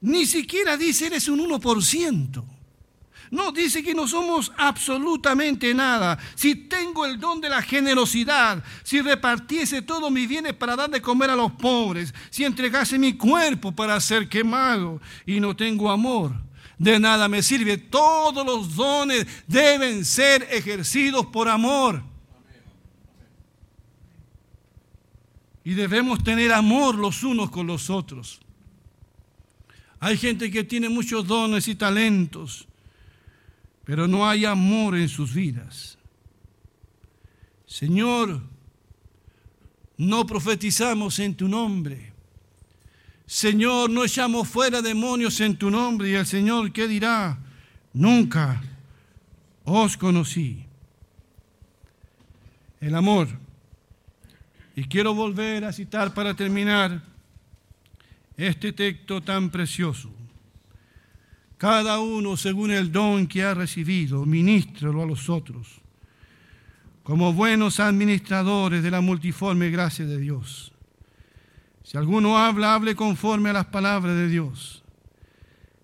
Ni 0.01 0.27
siquiera 0.27 0.77
dice 0.77 1.07
eres 1.07 1.29
un 1.29 1.39
1%. 1.39 2.45
No, 3.31 3.53
dice 3.53 3.81
que 3.85 3.95
no 3.95 4.09
somos 4.09 4.51
absolutamente 4.57 5.73
nada. 5.73 6.19
Si 6.35 6.57
tengo 6.57 7.07
el 7.07 7.21
don 7.21 7.41
de 7.41 7.49
la 7.49 7.63
generosidad, 7.63 8.61
si 8.83 9.01
repartiese 9.01 9.83
todos 9.83 10.11
mis 10.11 10.29
bienes 10.29 10.55
para 10.55 10.75
dar 10.75 10.91
de 10.91 11.01
comer 11.01 11.31
a 11.31 11.37
los 11.37 11.53
pobres, 11.53 12.13
si 12.29 12.43
entregase 12.43 12.99
mi 12.99 13.13
cuerpo 13.13 13.71
para 13.71 14.01
ser 14.01 14.29
quemado 14.29 15.01
y 15.27 15.39
no 15.39 15.55
tengo 15.55 15.93
amor, 15.93 16.46
de 16.79 16.99
nada 16.99 17.29
me 17.29 17.43
sirve. 17.43 17.79
Todos 17.79 18.45
los 18.45 18.75
dones 18.75 19.27
deben 19.47 20.05
ser 20.05 20.47
ejercidos 20.51 21.27
por 21.27 21.49
amor. 21.49 22.03
Y 25.65 25.75
debemos 25.75 26.23
tener 26.23 26.53
amor 26.53 26.95
los 26.95 27.23
unos 27.25 27.51
con 27.51 27.67
los 27.67 27.91
otros. 27.91 28.41
Hay 29.99 30.17
gente 30.17 30.51
que 30.51 30.63
tiene 30.63 30.89
muchos 30.89 31.27
dones 31.27 31.67
y 31.69 31.75
talentos, 31.75 32.69
pero 33.85 34.07
no 34.07 34.29
hay 34.29 34.45
amor 34.45 34.97
en 34.97 35.09
sus 35.09 35.35
vidas. 35.35 35.99
Señor, 37.67 38.43
no 39.97 40.27
profetizamos 40.27 41.19
en 41.19 41.35
tu 41.35 41.49
nombre 41.49 42.16
Señor, 43.27 43.91
no 43.91 44.05
echamos 44.05 44.49
fuera 44.49 44.81
demonios 44.81 45.41
en 45.41 45.57
tu 45.57 45.71
nombre. 45.71 46.11
Y 46.11 46.15
el 46.15 46.27
Señor, 46.27 46.73
¿qué 46.73 46.87
dirá? 46.87 47.39
Nunca 47.93 48.63
os 49.65 49.97
conocí. 49.97 50.65
El 52.81 52.95
amor. 52.95 53.29
Y 54.77 54.85
quiero 54.85 55.15
volver 55.15 55.65
a 55.65 55.73
citar 55.73 56.15
para 56.15 56.35
terminar 56.35 57.03
este 58.37 58.73
texto 58.73 59.21
tan 59.23 59.51
precioso. 59.51 60.11
Cada 61.57 61.99
uno 61.99 62.37
según 62.37 62.71
el 62.71 62.93
don 62.93 63.27
que 63.27 63.43
ha 63.43 63.55
recibido, 63.55 64.27
ministralo 64.27 65.03
a 65.03 65.07
los 65.07 65.31
otros, 65.31 65.81
como 67.03 67.33
buenos 67.33 67.81
administradores 67.81 68.83
de 68.83 68.91
la 68.91 69.01
multiforme 69.01 69.71
gracia 69.71 70.05
de 70.05 70.19
Dios. 70.19 70.76
Si 71.87 71.97
alguno 71.97 72.37
habla, 72.37 72.75
hable 72.75 72.97
conforme 72.97 73.51
a 73.51 73.53
las 73.53 73.67
palabras 73.67 74.17
de 74.17 74.27
Dios. 74.27 74.83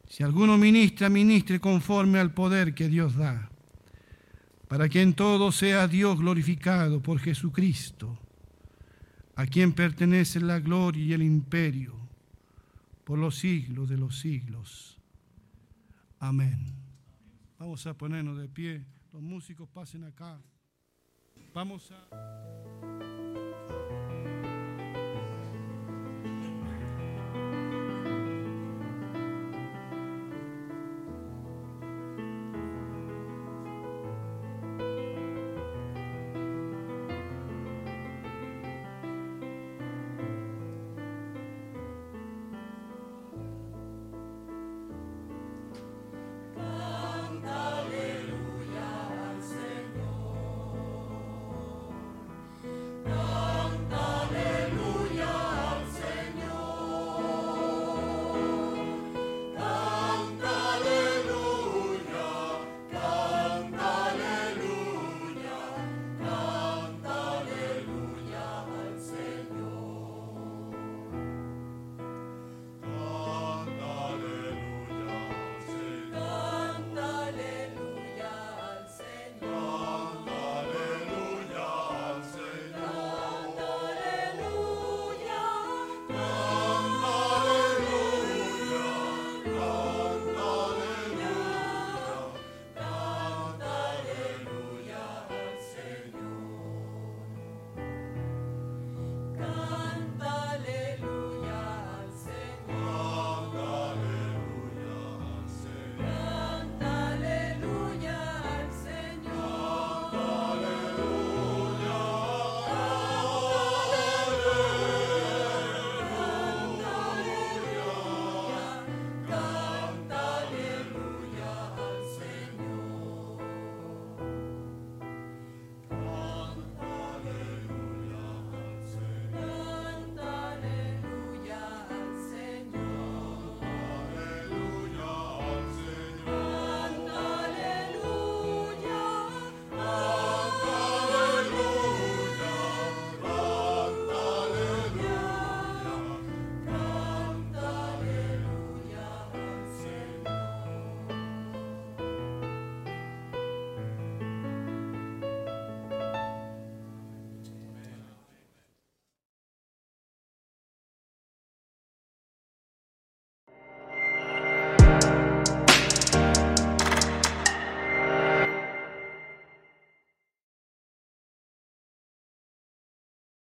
Si 0.08 0.24
alguno 0.24 0.58
ministra, 0.58 1.08
ministre 1.08 1.60
conforme 1.60 2.18
al 2.18 2.34
poder 2.34 2.74
que 2.74 2.88
Dios 2.88 3.14
da, 3.14 3.48
para 4.66 4.88
que 4.88 5.00
en 5.00 5.14
todo 5.14 5.52
sea 5.52 5.86
Dios 5.86 6.18
glorificado 6.18 7.00
por 7.00 7.20
Jesucristo, 7.20 8.18
a 9.36 9.46
quien 9.46 9.74
pertenece 9.74 10.40
la 10.40 10.58
gloria 10.58 11.04
y 11.04 11.12
el 11.12 11.22
imperio 11.22 11.94
por 13.04 13.20
los 13.20 13.36
siglos 13.36 13.88
de 13.88 13.96
los 13.96 14.18
siglos. 14.18 14.98
Amén. 16.18 16.74
Vamos 17.60 17.86
a 17.86 17.94
ponernos 17.94 18.38
de 18.38 18.48
pie. 18.48 18.84
Los 19.12 19.22
músicos 19.22 19.68
pasen 19.68 20.02
acá. 20.02 20.40
Vamos 21.54 21.92
a... 21.92 23.01